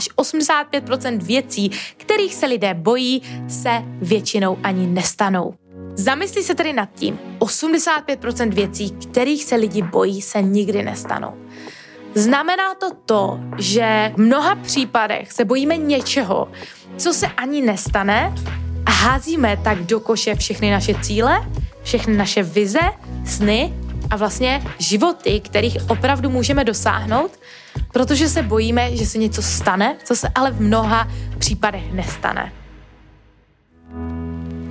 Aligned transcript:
až 0.00 0.08
85% 0.16 1.22
věcí, 1.22 1.70
kterých 1.96 2.34
se 2.34 2.46
lidé 2.46 2.74
bojí, 2.74 3.22
se 3.48 3.70
většinou 4.02 4.58
ani 4.62 4.86
nestanou. 4.86 5.54
Zamyslí 5.94 6.42
se 6.42 6.54
tedy 6.54 6.72
nad 6.72 6.88
tím, 6.94 7.18
85% 7.38 8.54
věcí, 8.54 8.90
kterých 8.90 9.44
se 9.44 9.56
lidi 9.56 9.82
bojí, 9.82 10.22
se 10.22 10.42
nikdy 10.42 10.82
nestanou. 10.82 11.34
Znamená 12.14 12.74
to 12.74 12.90
to, 13.06 13.40
že 13.58 14.12
v 14.14 14.20
mnoha 14.20 14.54
případech 14.54 15.32
se 15.32 15.44
bojíme 15.44 15.76
něčeho, 15.76 16.48
co 16.96 17.12
se 17.12 17.26
ani 17.26 17.62
nestane 17.62 18.34
a 18.86 18.90
házíme 18.90 19.58
tak 19.64 19.78
do 19.78 20.00
koše 20.00 20.34
všechny 20.34 20.70
naše 20.70 20.94
cíle, 21.02 21.50
všechny 21.82 22.16
naše 22.16 22.42
vize, 22.42 22.80
sny 23.26 23.74
a 24.10 24.16
vlastně 24.16 24.62
životy, 24.78 25.40
kterých 25.40 25.76
opravdu 25.88 26.30
můžeme 26.30 26.64
dosáhnout, 26.64 27.30
protože 27.92 28.28
se 28.28 28.42
bojíme, 28.42 28.96
že 28.96 29.06
se 29.06 29.18
něco 29.18 29.42
stane, 29.42 29.96
co 30.04 30.16
se 30.16 30.28
ale 30.34 30.50
v 30.50 30.60
mnoha 30.60 31.08
případech 31.38 31.92
nestane. 31.92 32.52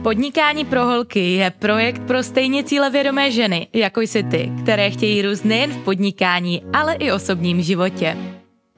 Podnikání 0.03 0.65
pro 0.65 0.85
holky 0.85 1.33
je 1.33 1.49
projekt 1.51 2.01
pro 2.01 2.23
stejně 2.23 2.63
cílevědomé 2.63 3.31
ženy, 3.31 3.67
jako 3.73 4.01
jsi 4.01 4.23
ty, 4.23 4.51
které 4.63 4.91
chtějí 4.91 5.21
růst 5.21 5.45
nejen 5.45 5.71
v 5.71 5.77
podnikání, 5.77 6.63
ale 6.73 6.93
i 6.93 7.11
osobním 7.11 7.61
životě. 7.61 8.17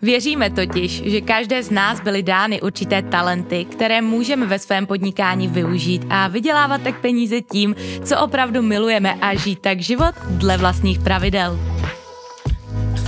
Věříme 0.01 0.49
totiž, 0.49 1.01
že 1.05 1.21
každé 1.21 1.63
z 1.63 1.71
nás 1.71 2.01
byly 2.01 2.23
dány 2.23 2.61
určité 2.61 3.01
talenty, 3.01 3.65
které 3.65 4.01
můžeme 4.01 4.45
ve 4.45 4.59
svém 4.59 4.85
podnikání 4.85 5.47
využít 5.47 6.05
a 6.09 6.27
vydělávat 6.27 6.81
tak 6.81 7.01
peníze 7.01 7.41
tím, 7.41 7.75
co 8.03 8.19
opravdu 8.19 8.61
milujeme 8.61 9.13
a 9.13 9.35
žít 9.35 9.59
tak 9.59 9.79
život 9.79 10.15
dle 10.29 10.57
vlastních 10.57 10.99
pravidel. 10.99 11.59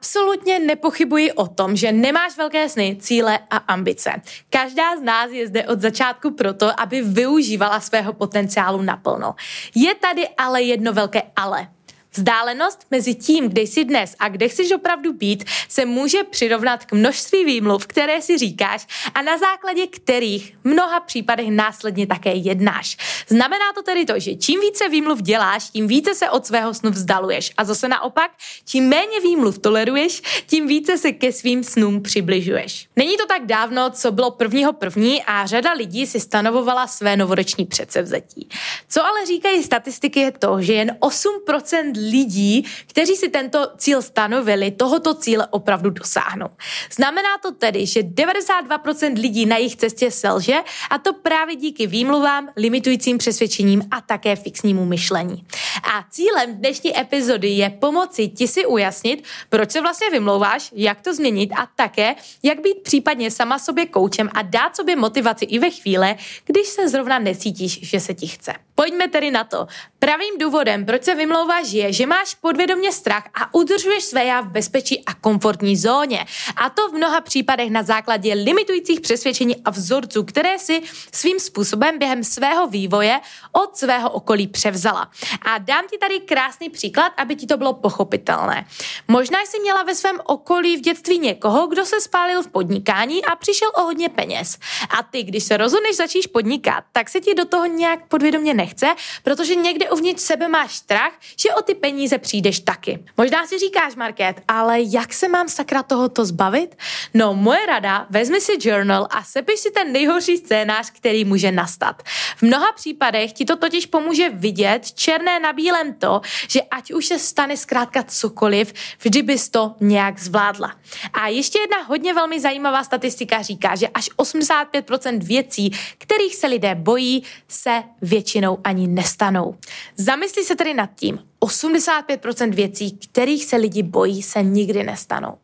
Absolutně 0.00 0.58
nepochybuji 0.58 1.32
o 1.32 1.46
tom, 1.46 1.76
že 1.76 1.92
nemáš 1.92 2.36
velké 2.36 2.68
sny, 2.68 2.96
cíle 3.00 3.38
a 3.50 3.56
ambice. 3.56 4.10
Každá 4.50 4.96
z 4.96 5.02
nás 5.02 5.30
je 5.30 5.46
zde 5.46 5.64
od 5.64 5.80
začátku 5.80 6.30
proto, 6.30 6.80
aby 6.80 7.02
využívala 7.02 7.80
svého 7.80 8.12
potenciálu 8.12 8.82
naplno. 8.82 9.34
Je 9.74 9.94
tady 9.94 10.28
ale 10.28 10.62
jedno 10.62 10.92
velké 10.92 11.22
ale. 11.36 11.68
Vzdálenost 12.12 12.86
mezi 12.90 13.14
tím, 13.14 13.48
kde 13.48 13.62
jsi 13.62 13.84
dnes 13.84 14.16
a 14.18 14.28
kde 14.28 14.48
chceš 14.48 14.72
opravdu 14.72 15.12
být, 15.12 15.44
se 15.68 15.84
může 15.84 16.24
přirovnat 16.24 16.84
k 16.84 16.92
množství 16.92 17.44
výmluv, 17.44 17.86
které 17.86 18.22
si 18.22 18.38
říkáš 18.38 18.86
a 19.14 19.22
na 19.22 19.38
základě 19.38 19.86
kterých 19.86 20.56
v 20.64 20.68
mnoha 20.68 21.00
případech 21.00 21.50
následně 21.50 22.06
také 22.06 22.34
jednáš. 22.34 22.96
Znamená 23.28 23.72
to 23.74 23.82
tedy 23.82 24.04
to, 24.04 24.18
že 24.18 24.34
čím 24.34 24.60
více 24.60 24.88
výmluv 24.88 25.22
děláš, 25.22 25.70
tím 25.70 25.86
více 25.86 26.14
se 26.14 26.30
od 26.30 26.46
svého 26.46 26.74
snu 26.74 26.90
vzdaluješ. 26.90 27.52
A 27.56 27.64
zase 27.64 27.88
naopak, 27.88 28.30
čím 28.64 28.88
méně 28.88 29.20
výmluv 29.20 29.58
toleruješ, 29.58 30.22
tím 30.46 30.66
více 30.66 30.98
se 30.98 31.12
ke 31.12 31.32
svým 31.32 31.64
snům 31.64 32.02
přibližuješ. 32.02 32.88
Není 32.96 33.16
to 33.16 33.26
tak 33.26 33.46
dávno, 33.46 33.90
co 33.90 34.12
bylo 34.12 34.30
prvního 34.30 34.72
první 34.72 35.22
a 35.22 35.46
řada 35.46 35.72
lidí 35.72 36.06
si 36.06 36.20
stanovovala 36.20 36.86
své 36.86 37.16
novoroční 37.16 37.66
předsevzetí. 37.66 38.48
Co 38.88 39.04
ale 39.04 39.26
říkají 39.26 39.62
statistiky 39.62 40.20
je 40.20 40.32
to, 40.32 40.62
že 40.62 40.72
jen 40.72 40.96
8% 41.00 41.99
lidí, 42.10 42.66
kteří 42.86 43.16
si 43.16 43.28
tento 43.28 43.68
cíl 43.76 44.02
stanovili, 44.02 44.70
tohoto 44.70 45.14
cíle 45.14 45.46
opravdu 45.50 45.90
dosáhnou. 45.90 46.48
Znamená 46.92 47.28
to 47.42 47.52
tedy, 47.52 47.86
že 47.86 48.00
92% 48.00 49.20
lidí 49.20 49.46
na 49.46 49.56
jejich 49.56 49.76
cestě 49.76 50.10
selže 50.10 50.56
a 50.90 50.98
to 50.98 51.12
právě 51.12 51.56
díky 51.56 51.86
výmluvám, 51.86 52.48
limitujícím 52.56 53.18
přesvědčením 53.18 53.82
a 53.90 54.00
také 54.00 54.36
fixnímu 54.36 54.84
myšlení. 54.84 55.44
A 55.82 56.04
cílem 56.10 56.56
dnešní 56.56 56.98
epizody 57.00 57.48
je 57.48 57.70
pomoci 57.70 58.28
ti 58.28 58.48
si 58.48 58.66
ujasnit, 58.66 59.24
proč 59.48 59.70
se 59.70 59.80
vlastně 59.80 60.10
vymlouváš, 60.10 60.70
jak 60.74 61.00
to 61.00 61.14
změnit 61.14 61.52
a 61.52 61.68
také, 61.76 62.14
jak 62.42 62.60
být 62.60 62.82
případně 62.82 63.30
sama 63.30 63.58
sobě 63.58 63.86
koučem 63.86 64.30
a 64.34 64.42
dát 64.42 64.76
sobě 64.76 64.96
motivaci 64.96 65.44
i 65.44 65.58
ve 65.58 65.70
chvíli, 65.70 66.16
když 66.44 66.66
se 66.66 66.88
zrovna 66.88 67.18
necítíš, 67.18 67.80
že 67.82 68.00
se 68.00 68.14
ti 68.14 68.26
chce. 68.26 68.52
Pojďme 68.74 69.08
tedy 69.08 69.30
na 69.30 69.44
to. 69.44 69.66
Pravým 70.02 70.38
důvodem, 70.38 70.86
proč 70.86 71.04
se 71.04 71.14
vymlouváš, 71.14 71.72
je, 71.72 71.92
že 71.92 72.06
máš 72.06 72.34
podvědomě 72.34 72.92
strach 72.92 73.24
a 73.34 73.54
udržuješ 73.54 74.04
své 74.04 74.24
já 74.24 74.40
v 74.40 74.48
bezpečí 74.48 75.04
a 75.04 75.14
komfortní 75.14 75.76
zóně. 75.76 76.26
A 76.56 76.70
to 76.70 76.88
v 76.88 76.92
mnoha 76.92 77.20
případech 77.20 77.70
na 77.70 77.82
základě 77.82 78.34
limitujících 78.34 79.00
přesvědčení 79.00 79.56
a 79.64 79.70
vzorců, 79.70 80.24
které 80.24 80.58
si 80.58 80.82
svým 81.12 81.40
způsobem 81.40 81.98
během 81.98 82.24
svého 82.24 82.66
vývoje 82.66 83.20
od 83.52 83.76
svého 83.76 84.10
okolí 84.10 84.46
převzala. 84.46 85.10
A 85.42 85.58
dám 85.58 85.84
ti 85.90 85.98
tady 85.98 86.20
krásný 86.20 86.70
příklad, 86.70 87.12
aby 87.16 87.36
ti 87.36 87.46
to 87.46 87.56
bylo 87.56 87.74
pochopitelné. 87.74 88.66
Možná 89.08 89.38
jsi 89.40 89.60
měla 89.60 89.82
ve 89.82 89.94
svém 89.94 90.16
okolí 90.24 90.76
v 90.76 90.80
dětství 90.80 91.18
někoho, 91.18 91.66
kdo 91.66 91.84
se 91.84 92.00
spálil 92.00 92.42
v 92.42 92.48
podnikání 92.48 93.24
a 93.24 93.36
přišel 93.36 93.70
o 93.74 93.82
hodně 93.82 94.08
peněz. 94.08 94.58
A 94.98 95.02
ty, 95.02 95.22
když 95.22 95.44
se 95.44 95.56
rozhodneš 95.56 95.96
začíš 95.96 96.26
podnikat, 96.26 96.84
tak 96.92 97.08
se 97.08 97.20
ti 97.20 97.34
do 97.34 97.44
toho 97.44 97.66
nějak 97.66 98.08
podvědomě 98.08 98.54
nechce, 98.54 98.86
protože 99.22 99.54
někde 99.54 99.89
uvnitř 99.90 100.22
sebe 100.22 100.48
máš 100.48 100.74
strach, 100.76 101.12
že 101.36 101.54
o 101.54 101.62
ty 101.62 101.74
peníze 101.74 102.18
přijdeš 102.18 102.60
taky. 102.60 103.04
Možná 103.16 103.46
si 103.46 103.58
říkáš, 103.58 103.94
Market, 103.94 104.42
ale 104.48 104.80
jak 104.80 105.12
se 105.12 105.28
mám 105.28 105.48
sakra 105.48 105.82
tohoto 105.82 106.24
zbavit? 106.24 106.76
No, 107.14 107.34
moje 107.34 107.66
rada, 107.66 108.06
vezmi 108.10 108.40
si 108.40 108.52
journal 108.60 109.06
a 109.10 109.24
sepiš 109.24 109.60
si 109.60 109.70
ten 109.70 109.92
nejhorší 109.92 110.36
scénář, 110.36 110.90
který 110.90 111.24
může 111.24 111.52
nastat. 111.52 112.02
V 112.36 112.42
mnoha 112.42 112.72
případech 112.72 113.32
ti 113.32 113.44
to 113.44 113.56
totiž 113.56 113.86
pomůže 113.86 114.28
vidět 114.28 114.92
černé 114.92 115.40
na 115.40 115.52
bílém 115.52 115.94
to, 115.94 116.20
že 116.48 116.60
ať 116.62 116.92
už 116.92 117.06
se 117.06 117.18
stane 117.18 117.56
zkrátka 117.56 118.02
cokoliv, 118.02 118.72
vždy 118.98 119.22
bys 119.22 119.48
to 119.48 119.74
nějak 119.80 120.18
zvládla. 120.18 120.74
A 121.12 121.28
ještě 121.28 121.58
jedna 121.58 121.82
hodně 121.82 122.14
velmi 122.14 122.40
zajímavá 122.40 122.84
statistika 122.84 123.42
říká, 123.42 123.76
že 123.76 123.88
až 123.88 124.10
85% 124.10 125.22
věcí, 125.22 125.70
kterých 125.98 126.36
se 126.36 126.46
lidé 126.46 126.74
bojí, 126.74 127.22
se 127.48 127.82
většinou 128.02 128.58
ani 128.64 128.86
nestanou. 128.88 129.58
Zamysli 129.96 130.44
se 130.44 130.56
tedy 130.56 130.74
nad 130.74 130.90
tím, 130.94 131.18
85% 131.40 132.54
věcí, 132.54 132.98
kterých 132.98 133.44
se 133.44 133.56
lidi 133.56 133.82
bojí, 133.82 134.22
se 134.22 134.42
nikdy 134.42 134.84
nestanou. 134.84 135.38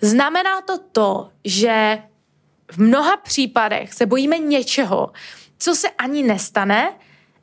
Znamená 0.00 0.60
to 0.60 0.78
to, 0.78 1.30
že 1.44 1.98
v 2.72 2.78
mnoha 2.78 3.16
případech 3.16 3.94
se 3.94 4.06
bojíme 4.06 4.38
něčeho, 4.38 5.12
co 5.58 5.74
se 5.74 5.90
ani 5.90 6.22
nestane 6.22 6.92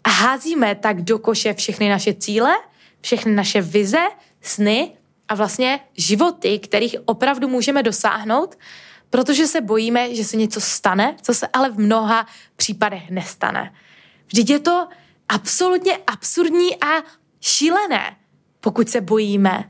a 0.04 0.10
házíme 0.10 0.76
tak 0.76 1.02
do 1.02 1.20
koše 1.20 1.54
všechny 1.54 1.90
naše 1.90 2.14
cíle, 2.14 2.56
všechny 3.02 3.32
naše 3.32 3.62
vize, 3.62 4.04
sny 4.42 4.92
a 5.28 5.36
vlastně 5.36 5.80
životy, 5.98 6.60
kterých 6.60 6.96
opravdu 7.06 7.48
můžeme 7.48 7.84
dosáhnout, 7.84 8.56
protože 9.10 9.48
se 9.48 9.62
bojíme, 9.62 10.16
že 10.16 10.24
se 10.24 10.38
něco 10.38 10.62
stane, 10.62 11.16
co 11.22 11.34
se 11.34 11.48
ale 11.54 11.70
v 11.70 11.80
mnoha 11.80 12.28
případech 12.56 13.10
nestane. 13.10 13.74
Vždyť 14.28 14.50
je 14.50 14.60
to 14.60 14.88
absolutně 15.34 15.98
absurdní 16.08 16.84
a 16.84 17.04
šílené, 17.42 18.16
pokud 18.60 18.90
se 18.90 19.02
bojíme. 19.02 19.70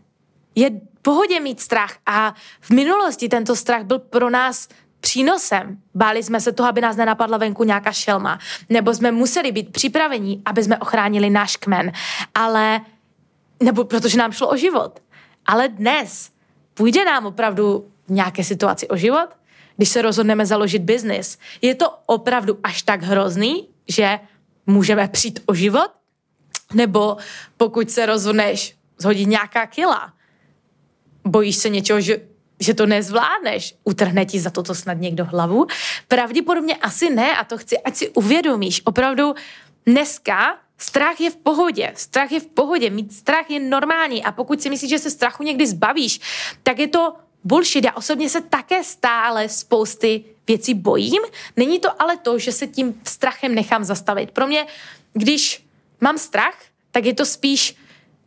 Je 0.56 0.72
pohodě 1.02 1.40
mít 1.40 1.62
strach 1.62 1.98
a 2.06 2.36
v 2.62 2.70
minulosti 2.70 3.30
tento 3.30 3.56
strach 3.56 3.84
byl 3.84 4.00
pro 4.00 4.30
nás 4.30 4.68
přínosem. 5.00 5.78
Báli 5.96 6.24
jsme 6.24 6.42
se 6.42 6.52
toho, 6.52 6.70
aby 6.70 6.82
nás 6.82 6.96
nenapadla 6.96 7.38
venku 7.38 7.64
nějaká 7.64 7.92
šelma, 7.92 8.40
nebo 8.70 8.94
jsme 8.94 9.12
museli 9.12 9.52
být 9.52 9.72
připraveni, 9.72 10.42
aby 10.46 10.64
jsme 10.64 10.78
ochránili 10.78 11.30
náš 11.30 11.58
kmen, 11.58 11.92
ale, 12.36 12.82
nebo 13.64 13.84
protože 13.84 14.18
nám 14.18 14.32
šlo 14.32 14.50
o 14.50 14.58
život. 14.58 15.00
Ale 15.46 15.68
dnes 15.68 16.32
půjde 16.74 17.06
nám 17.06 17.26
opravdu 17.26 17.92
v 18.08 18.12
nějaké 18.12 18.44
situaci 18.44 18.88
o 18.88 18.98
život, 18.98 19.30
když 19.78 19.90
se 19.90 20.02
rozhodneme 20.02 20.46
založit 20.46 20.80
biznis. 20.80 21.38
Je 21.62 21.76
to 21.76 21.94
opravdu 22.06 22.60
až 22.64 22.82
tak 22.82 23.04
hrozný, 23.04 23.68
že 23.88 24.20
můžeme 24.68 25.08
přijít 25.08 25.40
o 25.46 25.54
život? 25.54 25.92
Nebo 26.74 27.18
pokud 27.58 27.92
se 27.92 28.06
rozhodneš 28.06 28.76
zhodit 28.98 29.28
nějaká 29.28 29.66
kila, 29.66 30.14
bojíš 31.24 31.56
se 31.56 31.70
něčeho, 31.70 32.02
že, 32.02 32.22
že 32.60 32.74
to 32.74 32.86
nezvládneš, 32.86 33.76
utrhne 33.84 34.26
ti 34.26 34.40
za 34.40 34.50
toto 34.50 34.76
snad 34.76 34.94
někdo 34.94 35.26
hlavu? 35.26 35.68
Pravděpodobně 36.08 36.76
asi 36.76 37.10
ne 37.10 37.38
a 37.38 37.44
to 37.44 37.58
chci, 37.58 37.80
ať 37.80 37.96
si 37.96 38.10
uvědomíš. 38.10 38.82
Opravdu 38.86 39.34
dneska 39.86 40.64
Strach 40.78 41.22
je 41.22 41.32
v 41.32 41.36
pohodě. 41.36 41.92
Strach 41.96 42.32
je 42.32 42.40
v 42.40 42.48
pohodě. 42.48 42.90
Mít 42.90 43.14
strach 43.14 43.50
je 43.50 43.60
normální. 43.60 44.24
A 44.24 44.32
pokud 44.32 44.62
si 44.62 44.70
myslíš, 44.70 44.90
že 44.90 45.00
se 45.00 45.10
strachu 45.10 45.44
někdy 45.44 45.68
zbavíš, 45.68 46.20
tak 46.64 46.80
je 46.80 46.88
to 46.88 47.14
bullshit. 47.44 47.86
Já 47.86 47.92
osobně 47.92 48.30
se 48.30 48.42
také 48.42 48.84
stále 48.84 49.50
spousty 49.50 50.24
věcí 50.48 50.74
bojím. 50.74 51.22
Není 51.58 51.80
to 51.80 52.02
ale 52.02 52.18
to, 52.18 52.40
že 52.40 52.52
se 52.52 52.68
tím 52.68 53.02
strachem 53.04 53.56
nechám 53.56 53.84
zastavit. 53.84 54.32
Pro 54.32 54.48
mě, 54.48 54.66
když 55.14 55.66
mám 56.02 56.18
strach, 56.18 56.58
tak 56.92 57.06
je 57.06 57.14
to 57.14 57.26
spíš, 57.26 57.76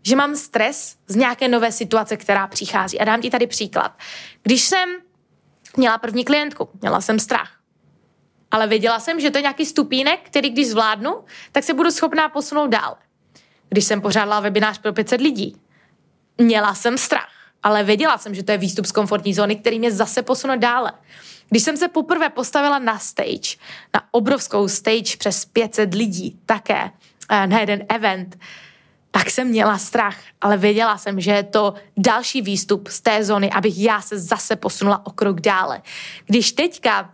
že 0.02 0.16
mám 0.16 0.36
stres 0.36 0.96
z 1.06 1.16
nějaké 1.16 1.48
nové 1.48 1.72
situace, 1.72 2.16
která 2.16 2.46
přichází. 2.46 3.00
A 3.00 3.04
dám 3.04 3.20
ti 3.20 3.30
tady 3.30 3.46
příklad. 3.46 3.98
Když 4.42 4.62
jsem 4.62 4.88
měla 5.76 5.98
první 5.98 6.24
klientku, 6.24 6.68
měla 6.80 7.00
jsem 7.00 7.18
strach 7.18 7.56
ale 8.50 8.66
věděla 8.66 9.00
jsem, 9.00 9.20
že 9.20 9.30
to 9.30 9.38
je 9.38 9.42
nějaký 9.42 9.66
stupínek, 9.66 10.20
který 10.22 10.50
když 10.50 10.68
zvládnu, 10.68 11.24
tak 11.52 11.64
se 11.64 11.74
budu 11.74 11.90
schopná 11.90 12.28
posunout 12.28 12.66
dál. 12.66 12.96
Když 13.68 13.84
jsem 13.84 14.00
pořádala 14.00 14.40
webinář 14.40 14.78
pro 14.78 14.92
500 14.92 15.20
lidí, 15.20 15.56
měla 16.38 16.74
jsem 16.74 16.98
strach, 16.98 17.30
ale 17.62 17.84
věděla 17.84 18.18
jsem, 18.18 18.34
že 18.34 18.42
to 18.42 18.52
je 18.52 18.58
výstup 18.58 18.86
z 18.86 18.92
komfortní 18.92 19.34
zóny, 19.34 19.56
který 19.56 19.78
mě 19.78 19.92
zase 19.92 20.22
posune 20.22 20.56
dále. 20.56 20.92
Když 21.48 21.62
jsem 21.62 21.76
se 21.76 21.88
poprvé 21.88 22.30
postavila 22.30 22.78
na 22.78 22.98
stage, 22.98 23.56
na 23.94 24.02
obrovskou 24.10 24.68
stage 24.68 25.16
přes 25.18 25.44
500 25.44 25.94
lidí 25.94 26.38
také, 26.46 26.90
eh, 27.30 27.46
na 27.46 27.60
jeden 27.60 27.84
event, 27.88 28.38
tak 29.10 29.30
jsem 29.30 29.48
měla 29.48 29.78
strach, 29.78 30.16
ale 30.40 30.56
věděla 30.56 30.98
jsem, 30.98 31.20
že 31.20 31.30
je 31.30 31.42
to 31.42 31.74
další 31.96 32.42
výstup 32.42 32.88
z 32.88 33.00
té 33.00 33.24
zóny, 33.24 33.50
abych 33.50 33.78
já 33.78 34.00
se 34.00 34.18
zase 34.18 34.56
posunula 34.56 35.06
o 35.06 35.10
krok 35.10 35.40
dále. 35.40 35.82
Když 36.26 36.52
teďka 36.52 37.10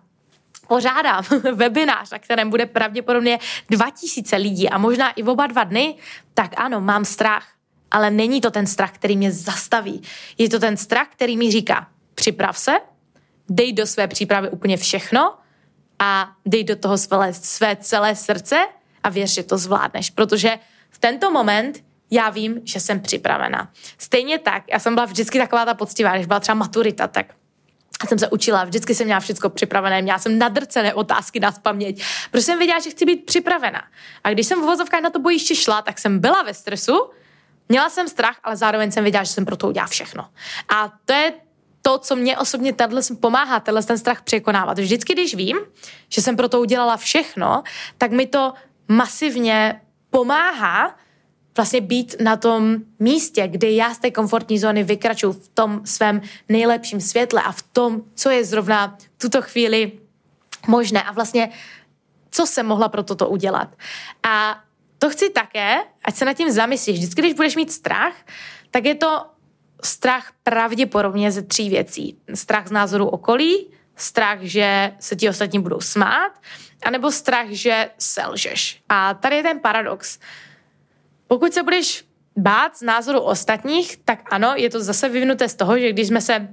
pořádám 0.69 1.25
webinář, 1.55 2.11
na 2.11 2.19
kterém 2.19 2.50
bude 2.50 2.67
pravděpodobně 2.67 3.38
2000 3.70 4.37
lidí 4.37 4.69
a 4.69 4.79
možná 4.79 5.11
i 5.11 5.23
oba 5.23 5.46
dva 5.46 5.64
dny, 5.64 5.94
tak 6.34 6.50
ano, 6.56 6.81
mám 6.81 7.05
strach. 7.05 7.46
Ale 7.90 8.11
není 8.11 8.40
to 8.40 8.50
ten 8.50 8.67
strach, 8.67 8.93
který 8.93 9.17
mě 9.17 9.32
zastaví. 9.32 10.02
Je 10.38 10.49
to 10.49 10.58
ten 10.58 10.76
strach, 10.76 11.08
který 11.12 11.37
mi 11.37 11.50
říká, 11.50 11.87
připrav 12.14 12.58
se, 12.58 12.73
dej 13.55 13.73
do 13.73 13.87
své 13.87 14.09
přípravy 14.09 14.51
úplně 14.51 14.77
všechno 14.77 15.35
a 15.99 16.33
dej 16.47 16.65
do 16.65 16.77
toho 16.77 16.99
své, 16.99 17.33
své 17.33 17.77
celé 17.77 18.17
srdce 18.17 18.67
a 19.03 19.09
věř, 19.09 19.31
že 19.35 19.43
to 19.43 19.59
zvládneš. 19.59 20.11
Protože 20.11 20.59
v 20.91 20.99
tento 20.99 21.31
moment 21.31 21.85
já 22.11 22.31
vím, 22.31 22.61
že 22.65 22.81
jsem 22.81 23.01
připravena. 23.01 23.73
Stejně 23.99 24.39
tak, 24.39 24.63
já 24.73 24.79
jsem 24.79 24.95
byla 24.95 25.07
vždycky 25.07 25.39
taková 25.39 25.65
ta 25.65 25.75
poctivá, 25.75 26.15
když 26.15 26.27
byla 26.27 26.41
třeba 26.41 26.55
maturita, 26.55 27.09
tak 27.09 27.27
jsem 28.09 28.19
se 28.19 28.29
učila, 28.29 28.65
vždycky 28.65 28.95
jsem 28.95 29.07
měla 29.07 29.21
všechno 29.21 29.51
připravené, 29.51 30.03
měla 30.03 30.19
jsem 30.19 30.39
nadrcené 30.39 30.95
otázky 30.95 31.41
na 31.41 31.53
paměť, 31.53 32.03
protože 32.31 32.45
jsem 32.45 32.59
věděla, 32.59 32.79
že 32.81 32.91
chci 32.91 33.05
být 33.05 33.27
připravena. 33.27 33.83
A 34.25 34.31
když 34.31 34.47
jsem 34.47 34.63
v 34.63 34.65
vozovkách 34.65 35.01
na 35.01 35.11
to 35.11 35.19
bojiště 35.19 35.55
šla, 35.55 35.83
tak 35.83 35.99
jsem 35.99 36.19
byla 36.19 36.43
ve 36.43 36.55
stresu, 36.55 37.11
měla 37.69 37.91
jsem 37.91 38.09
strach, 38.09 38.37
ale 38.45 38.57
zároveň 38.57 38.91
jsem 38.91 39.05
věděla, 39.05 39.25
že 39.25 39.33
jsem 39.33 39.45
pro 39.45 39.57
to 39.57 39.69
udělala 39.69 39.89
všechno. 39.89 40.29
A 40.69 40.93
to 41.05 41.13
je 41.13 41.33
to, 41.82 41.99
co 41.99 42.17
mě 42.17 42.38
osobně 42.38 42.73
tenhle 42.73 43.02
pomáhá, 43.20 43.61
tenhle 43.61 43.82
ten 43.82 43.99
strach 43.99 44.23
překonávat. 44.23 44.79
Vždycky, 44.79 45.12
když 45.12 45.34
vím, 45.34 45.56
že 46.08 46.23
jsem 46.23 46.37
pro 46.37 46.49
to 46.49 46.61
udělala 46.61 46.96
všechno, 46.96 47.62
tak 47.99 48.11
mi 48.11 48.26
to 48.26 48.52
masivně 48.88 49.81
pomáhá 50.11 50.96
vlastně 51.56 51.81
být 51.81 52.17
na 52.20 52.37
tom 52.37 52.76
místě, 52.99 53.49
kde 53.49 53.70
já 53.70 53.94
z 53.94 53.99
té 53.99 54.11
komfortní 54.11 54.58
zóny 54.58 54.82
vykračuju 54.82 55.32
v 55.32 55.49
tom 55.49 55.81
svém 55.84 56.23
nejlepším 56.49 57.00
světle 57.00 57.43
a 57.43 57.52
v 57.52 57.62
tom, 57.62 58.02
co 58.14 58.31
je 58.31 58.44
zrovna 58.44 58.96
v 59.19 59.23
tuto 59.23 59.43
chvíli 59.43 59.93
možné 60.67 61.02
a 61.02 61.12
vlastně 61.12 61.50
co 62.31 62.46
jsem 62.46 62.67
mohla 62.67 62.88
pro 62.88 63.02
toto 63.02 63.29
udělat. 63.29 63.69
A 64.23 64.61
to 64.99 65.11
chci 65.11 65.31
také, 65.31 65.76
ať 66.05 66.14
se 66.14 66.25
nad 66.25 66.34
tím 66.34 66.50
zamyslíš. 66.50 66.99
Vždycky, 66.99 67.20
když 67.20 67.34
budeš 67.34 67.56
mít 67.56 67.73
strach, 67.73 68.14
tak 68.70 68.84
je 68.84 68.94
to 68.94 69.26
strach 69.84 70.32
pravděpodobně 70.43 71.32
ze 71.32 71.43
tří 71.43 71.70
věcí. 71.70 72.19
Strach 72.34 72.69
z 72.69 72.70
názoru 72.70 73.08
okolí, 73.08 73.70
strach, 73.96 74.38
že 74.40 74.93
se 75.00 75.17
ti 75.17 75.29
ostatní 75.29 75.61
budou 75.61 75.81
smát, 75.81 76.32
anebo 76.82 77.11
strach, 77.11 77.46
že 77.49 77.90
selžeš. 77.99 78.82
A 78.88 79.14
tady 79.14 79.37
je 79.37 79.43
ten 79.43 79.61
paradox. 79.61 80.19
Pokud 81.26 81.52
se 81.52 81.62
budeš 81.62 82.05
bát 82.37 82.76
z 82.76 82.82
názoru 82.82 83.20
ostatních, 83.20 83.96
tak 83.96 84.19
ano, 84.31 84.52
je 84.56 84.70
to 84.70 84.81
zase 84.81 85.08
vyvinuté 85.08 85.49
z 85.49 85.55
toho, 85.55 85.79
že 85.79 85.93
když 85.93 86.06
jsme 86.06 86.20
se 86.20 86.49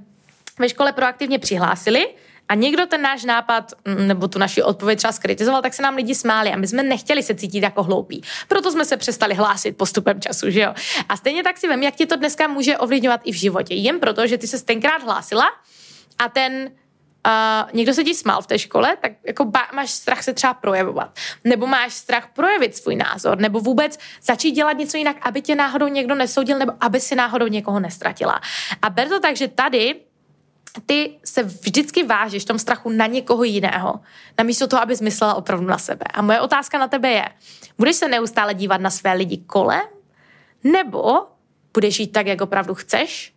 ve 0.58 0.68
škole 0.68 0.92
proaktivně 0.92 1.38
přihlásili, 1.38 2.08
a 2.50 2.54
někdo 2.54 2.86
ten 2.86 3.02
náš 3.02 3.24
nápad 3.24 3.72
mm, 3.84 4.08
nebo 4.08 4.28
tu 4.28 4.38
naši 4.38 4.62
odpověď 4.62 4.98
třeba 4.98 5.12
skritizoval, 5.12 5.62
tak 5.62 5.74
se 5.74 5.82
nám 5.82 5.94
lidi 5.94 6.14
smáli 6.14 6.50
a 6.50 6.56
my 6.56 6.66
jsme 6.66 6.82
nechtěli 6.82 7.22
se 7.22 7.34
cítit 7.34 7.62
jako 7.62 7.82
hloupí. 7.82 8.22
Proto 8.48 8.72
jsme 8.72 8.84
se 8.84 8.96
přestali 8.96 9.34
hlásit 9.34 9.76
postupem 9.76 10.20
času, 10.20 10.50
že 10.50 10.60
jo. 10.60 10.74
A 11.08 11.16
stejně 11.16 11.42
tak 11.42 11.58
si 11.58 11.68
vím, 11.68 11.82
jak 11.82 11.94
ti 11.94 12.06
to 12.06 12.16
dneska 12.16 12.48
může 12.48 12.78
ovlivňovat 12.78 13.20
i 13.24 13.32
v 13.32 13.34
životě. 13.34 13.74
Jen 13.74 14.00
proto, 14.00 14.26
že 14.26 14.38
ty 14.38 14.46
se 14.46 14.64
tenkrát 14.64 15.02
hlásila 15.02 15.44
a 16.18 16.28
ten 16.28 16.70
uh, 17.26 17.70
někdo 17.72 17.94
se 17.94 18.04
ti 18.04 18.14
smál 18.14 18.42
v 18.42 18.46
té 18.46 18.58
škole, 18.58 18.96
tak 19.00 19.12
jako 19.26 19.44
ba- 19.44 19.68
máš 19.74 19.90
strach 19.90 20.22
se 20.22 20.32
třeba 20.32 20.54
projevovat. 20.54 21.18
Nebo 21.44 21.66
máš 21.66 21.94
strach 21.94 22.28
projevit 22.32 22.76
svůj 22.76 22.96
názor, 22.96 23.38
nebo 23.38 23.60
vůbec 23.60 23.98
začít 24.22 24.52
dělat 24.52 24.72
něco 24.72 24.96
jinak, 24.96 25.16
aby 25.22 25.42
tě 25.42 25.54
náhodou 25.54 25.88
někdo 25.88 26.14
nesoudil, 26.14 26.58
nebo 26.58 26.72
aby 26.80 27.00
si 27.00 27.14
náhodou 27.14 27.46
někoho 27.46 27.80
nestratila. 27.80 28.40
A 28.82 28.90
ber 28.90 29.08
to 29.08 29.20
tak, 29.20 29.36
že 29.36 29.48
tady 29.48 30.09
ty 30.86 31.18
se 31.24 31.42
vždycky 31.42 32.02
vážeš 32.02 32.42
v 32.42 32.46
tom 32.46 32.58
strachu 32.58 32.90
na 32.90 33.06
někoho 33.06 33.44
jiného, 33.44 34.00
namísto 34.38 34.66
toho, 34.66 34.82
aby 34.82 34.94
myslela 35.02 35.34
opravdu 35.34 35.66
na 35.66 35.78
sebe. 35.78 36.04
A 36.14 36.22
moje 36.22 36.40
otázka 36.40 36.78
na 36.78 36.88
tebe 36.88 37.10
je, 37.10 37.24
budeš 37.78 37.96
se 37.96 38.08
neustále 38.08 38.54
dívat 38.54 38.80
na 38.80 38.90
své 38.90 39.12
lidi 39.12 39.36
kolem, 39.36 39.82
nebo 40.64 41.26
budeš 41.74 42.00
jít 42.00 42.12
tak, 42.12 42.26
jak 42.26 42.40
opravdu 42.40 42.74
chceš 42.74 43.32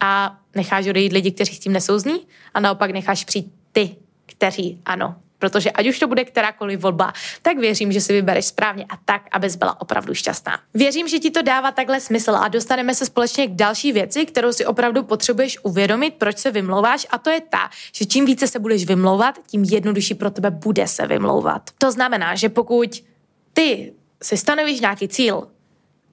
a 0.00 0.38
necháš 0.54 0.86
odejít 0.86 1.12
lidi, 1.12 1.32
kteří 1.32 1.54
s 1.54 1.58
tím 1.58 1.72
nesouzní 1.72 2.26
a 2.54 2.60
naopak 2.60 2.90
necháš 2.90 3.24
přijít 3.24 3.52
ty, 3.72 3.96
kteří 4.26 4.82
ano. 4.84 5.16
Protože 5.44 5.70
ať 5.70 5.88
už 5.88 5.98
to 5.98 6.06
bude 6.06 6.24
kterákoliv 6.24 6.80
volba, 6.80 7.12
tak 7.42 7.58
věřím, 7.58 7.92
že 7.92 8.00
si 8.00 8.12
vybereš 8.12 8.44
správně 8.44 8.84
a 8.88 8.96
tak, 9.04 9.22
abys 9.32 9.56
byla 9.56 9.80
opravdu 9.80 10.14
šťastná. 10.14 10.60
Věřím, 10.74 11.08
že 11.08 11.18
ti 11.18 11.30
to 11.30 11.42
dává 11.42 11.70
takhle 11.70 12.00
smysl 12.00 12.30
a 12.36 12.48
dostaneme 12.48 12.94
se 12.94 13.06
společně 13.06 13.46
k 13.46 13.50
další 13.50 13.92
věci, 13.92 14.26
kterou 14.26 14.52
si 14.52 14.66
opravdu 14.66 15.02
potřebuješ 15.02 15.58
uvědomit, 15.62 16.14
proč 16.14 16.38
se 16.38 16.50
vymlouváš 16.50 17.06
a 17.10 17.18
to 17.18 17.30
je 17.30 17.40
ta, 17.40 17.70
že 17.92 18.04
čím 18.04 18.24
více 18.26 18.48
se 18.48 18.58
budeš 18.58 18.84
vymlouvat, 18.84 19.38
tím 19.46 19.64
jednodušší 19.64 20.14
pro 20.14 20.30
tebe 20.30 20.50
bude 20.50 20.86
se 20.86 21.06
vymlouvat. 21.06 21.70
To 21.78 21.92
znamená, 21.92 22.34
že 22.34 22.48
pokud 22.48 23.04
ty 23.52 23.92
si 24.22 24.36
stanovíš 24.36 24.80
nějaký 24.80 25.08
cíl 25.08 25.48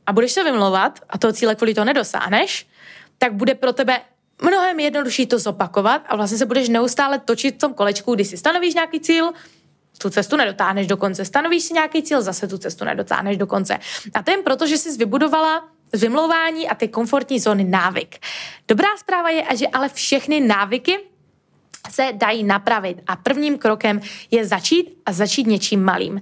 a 0.05 0.13
budeš 0.13 0.31
se 0.31 0.43
vymlouvat 0.43 0.99
a 1.09 1.17
toho 1.17 1.33
cíle 1.33 1.55
kvůli 1.55 1.73
to 1.73 1.85
nedosáhneš, 1.85 2.67
tak 3.17 3.33
bude 3.33 3.55
pro 3.55 3.73
tebe 3.73 4.01
mnohem 4.41 4.79
jednodušší 4.79 5.25
to 5.25 5.39
zopakovat 5.39 6.01
a 6.07 6.15
vlastně 6.15 6.37
se 6.37 6.45
budeš 6.45 6.69
neustále 6.69 7.19
točit 7.19 7.55
v 7.55 7.57
tom 7.57 7.73
kolečku, 7.73 8.15
když 8.15 8.27
si 8.27 8.37
stanovíš 8.37 8.73
nějaký 8.73 8.99
cíl, 8.99 9.31
tu 10.01 10.09
cestu 10.09 10.35
nedotáhneš 10.35 10.87
do 10.87 10.97
konce. 10.97 11.25
Stanovíš 11.25 11.63
si 11.63 11.73
nějaký 11.73 12.03
cíl, 12.03 12.21
zase 12.21 12.47
tu 12.47 12.57
cestu 12.57 12.85
nedotáhneš 12.85 13.37
do 13.37 13.47
konce. 13.47 13.79
A 14.13 14.23
to 14.23 14.31
jen 14.31 14.43
proto, 14.43 14.67
že 14.67 14.77
jsi 14.77 14.97
vybudovala 14.97 15.67
z 15.93 16.01
vymlouvání 16.01 16.69
a 16.69 16.75
ty 16.75 16.87
komfortní 16.87 17.39
zóny 17.39 17.63
návyk. 17.63 18.15
Dobrá 18.67 18.87
zpráva 18.99 19.29
je, 19.29 19.43
že 19.55 19.67
ale 19.67 19.89
všechny 19.89 20.39
návyky 20.39 20.99
se 21.91 22.09
dají 22.13 22.43
napravit 22.43 23.01
a 23.07 23.15
prvním 23.15 23.57
krokem 23.57 24.01
je 24.31 24.45
začít 24.45 24.97
a 25.05 25.13
začít 25.13 25.47
něčím 25.47 25.83
malým. 25.83 26.21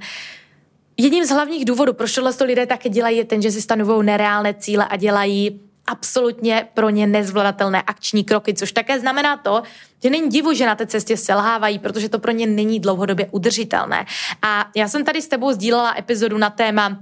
Jedním 0.98 1.26
z 1.26 1.30
hlavních 1.30 1.66
důvodů, 1.66 1.94
proč 1.94 2.16
tohle 2.16 2.34
to 2.34 2.46
lidé 2.46 2.66
také 2.66 2.90
dělají, 2.90 3.18
je 3.18 3.26
ten, 3.26 3.42
že 3.42 3.52
si 3.52 3.62
stanovují 3.62 4.06
nereálné 4.06 4.54
cíle 4.54 4.86
a 4.90 4.96
dělají 4.96 5.62
absolutně 5.90 6.68
pro 6.74 6.90
ně 6.90 7.08
nezvladatelné 7.08 7.82
akční 7.82 8.24
kroky, 8.24 8.54
což 8.54 8.72
také 8.72 9.00
znamená 9.00 9.38
to, 9.38 9.64
že 10.04 10.10
není 10.10 10.30
divu, 10.30 10.54
že 10.54 10.66
na 10.66 10.76
té 10.76 10.88
cestě 10.88 11.18
selhávají, 11.18 11.80
protože 11.80 12.10
to 12.10 12.20
pro 12.20 12.32
ně 12.32 12.48
není 12.48 12.80
dlouhodobě 12.80 13.28
udržitelné. 13.32 14.06
A 14.42 14.70
já 14.76 14.88
jsem 14.88 15.06
tady 15.06 15.22
s 15.22 15.28
tebou 15.28 15.52
sdílela 15.52 15.96
epizodu 15.98 16.38
na 16.38 16.50
téma 16.50 17.00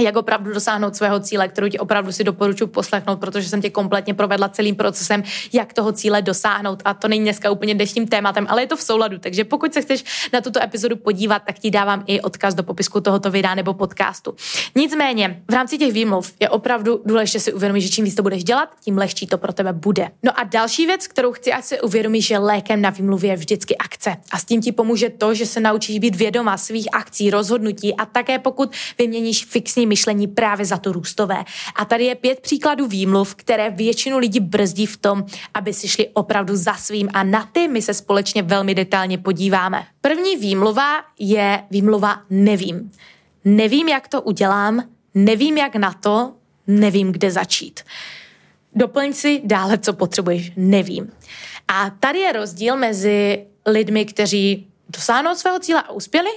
jak 0.00 0.16
opravdu 0.16 0.52
dosáhnout 0.52 0.96
svého 0.96 1.20
cíle, 1.20 1.48
kterou 1.48 1.68
ti 1.68 1.78
opravdu 1.78 2.12
si 2.12 2.24
doporučuji 2.24 2.66
poslechnout, 2.66 3.20
protože 3.20 3.48
jsem 3.48 3.62
tě 3.62 3.70
kompletně 3.70 4.14
provedla 4.14 4.48
celým 4.48 4.76
procesem, 4.76 5.22
jak 5.52 5.72
toho 5.72 5.92
cíle 5.92 6.22
dosáhnout. 6.22 6.82
A 6.84 6.94
to 6.94 7.08
není 7.08 7.24
dneska 7.24 7.50
úplně 7.50 7.74
dnešním 7.74 8.08
tématem, 8.08 8.46
ale 8.48 8.62
je 8.62 8.66
to 8.66 8.76
v 8.76 8.82
souladu. 8.82 9.18
Takže 9.18 9.44
pokud 9.44 9.74
se 9.74 9.82
chceš 9.82 10.30
na 10.32 10.40
tuto 10.40 10.62
epizodu 10.62 10.96
podívat, 10.96 11.42
tak 11.46 11.58
ti 11.58 11.70
dávám 11.70 12.04
i 12.06 12.20
odkaz 12.20 12.54
do 12.54 12.62
popisku 12.62 13.00
tohoto 13.00 13.30
videa 13.30 13.54
nebo 13.54 13.74
podcastu. 13.74 14.34
Nicméně, 14.74 15.42
v 15.50 15.54
rámci 15.54 15.78
těch 15.78 15.92
výmluv 15.92 16.32
je 16.40 16.48
opravdu 16.48 17.02
důležité 17.04 17.40
si 17.40 17.52
uvědomit, 17.52 17.80
že 17.80 17.88
čím 17.88 18.04
víc 18.04 18.14
to 18.14 18.22
budeš 18.22 18.44
dělat, 18.44 18.68
tím 18.84 18.98
lehčí 18.98 19.26
to 19.26 19.38
pro 19.38 19.52
tebe 19.52 19.72
bude. 19.72 20.08
No 20.22 20.40
a 20.40 20.44
další 20.44 20.86
věc, 20.86 21.06
kterou 21.06 21.32
chci, 21.32 21.52
ať 21.52 21.64
si 21.64 21.80
uvědomíš, 21.80 22.26
že 22.26 22.38
lékem 22.38 22.82
na 22.82 22.90
výmluvě 22.90 23.30
je 23.30 23.36
vždycky 23.36 23.76
akce. 23.76 24.16
A 24.32 24.38
s 24.38 24.44
tím 24.44 24.60
ti 24.60 24.72
pomůže 24.72 25.10
to, 25.10 25.34
že 25.34 25.46
se 25.46 25.60
naučíš 25.60 25.98
být 25.98 26.16
vědoma 26.16 26.56
svých 26.56 26.88
akcí, 26.92 27.30
rozhodnutí 27.30 27.96
a 27.96 28.04
také 28.06 28.38
pokud 28.38 28.72
vyměníš 28.98 29.44
fixní 29.44 29.79
myšlení 29.86 30.26
právě 30.26 30.66
za 30.66 30.76
to 30.76 30.92
růstové. 30.92 31.44
A 31.76 31.84
tady 31.84 32.04
je 32.04 32.14
pět 32.14 32.40
příkladů 32.40 32.86
výmluv, 32.86 33.34
které 33.34 33.70
většinu 33.70 34.18
lidí 34.18 34.40
brzdí 34.40 34.86
v 34.86 34.96
tom, 34.96 35.24
aby 35.54 35.72
si 35.72 35.88
šli 35.88 36.08
opravdu 36.08 36.56
za 36.56 36.74
svým 36.74 37.08
a 37.12 37.22
na 37.22 37.48
ty 37.52 37.68
my 37.68 37.82
se 37.82 37.94
společně 37.94 38.42
velmi 38.42 38.74
detailně 38.74 39.18
podíváme. 39.18 39.86
První 40.00 40.36
výmluva 40.36 41.04
je 41.18 41.62
výmluva 41.70 42.20
nevím. 42.30 42.92
Nevím, 43.44 43.88
jak 43.88 44.08
to 44.08 44.22
udělám, 44.22 44.82
nevím, 45.14 45.58
jak 45.58 45.76
na 45.76 45.92
to, 45.92 46.32
nevím, 46.66 47.12
kde 47.12 47.30
začít. 47.30 47.80
Doplň 48.74 49.12
si 49.12 49.40
dále, 49.44 49.78
co 49.78 49.92
potřebuješ, 49.92 50.52
nevím. 50.56 51.12
A 51.68 51.90
tady 51.90 52.18
je 52.18 52.32
rozdíl 52.32 52.76
mezi 52.76 53.46
lidmi, 53.66 54.04
kteří 54.04 54.66
dosáhnou 54.88 55.34
svého 55.34 55.58
cíle 55.58 55.82
a 55.82 55.90
uspěli 55.90 56.30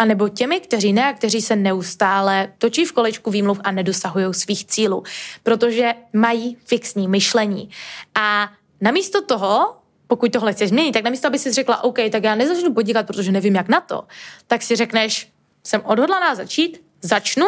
anebo 0.00 0.28
těmi, 0.28 0.60
kteří 0.60 0.92
ne 0.92 1.04
a 1.04 1.12
kteří 1.12 1.42
se 1.42 1.56
neustále 1.56 2.52
točí 2.58 2.84
v 2.84 2.92
kolečku 2.92 3.30
výmluv 3.30 3.60
a 3.64 3.70
nedosahují 3.70 4.34
svých 4.34 4.66
cílů, 4.66 5.02
protože 5.42 5.94
mají 6.12 6.56
fixní 6.64 7.08
myšlení. 7.08 7.70
A 8.14 8.52
namísto 8.80 9.22
toho, 9.22 9.76
pokud 10.06 10.32
tohle 10.32 10.52
chceš 10.52 10.68
změnit, 10.68 10.92
tak 10.92 11.04
namísto, 11.04 11.26
aby 11.26 11.38
si 11.38 11.52
řekla, 11.52 11.84
OK, 11.84 11.98
tak 12.12 12.24
já 12.24 12.34
nezačnu 12.34 12.74
podnikat, 12.74 13.06
protože 13.06 13.32
nevím, 13.32 13.54
jak 13.54 13.68
na 13.68 13.80
to, 13.80 14.02
tak 14.46 14.62
si 14.62 14.76
řekneš, 14.76 15.28
jsem 15.64 15.80
odhodlaná 15.84 16.34
začít, 16.34 16.82
začnu 17.02 17.46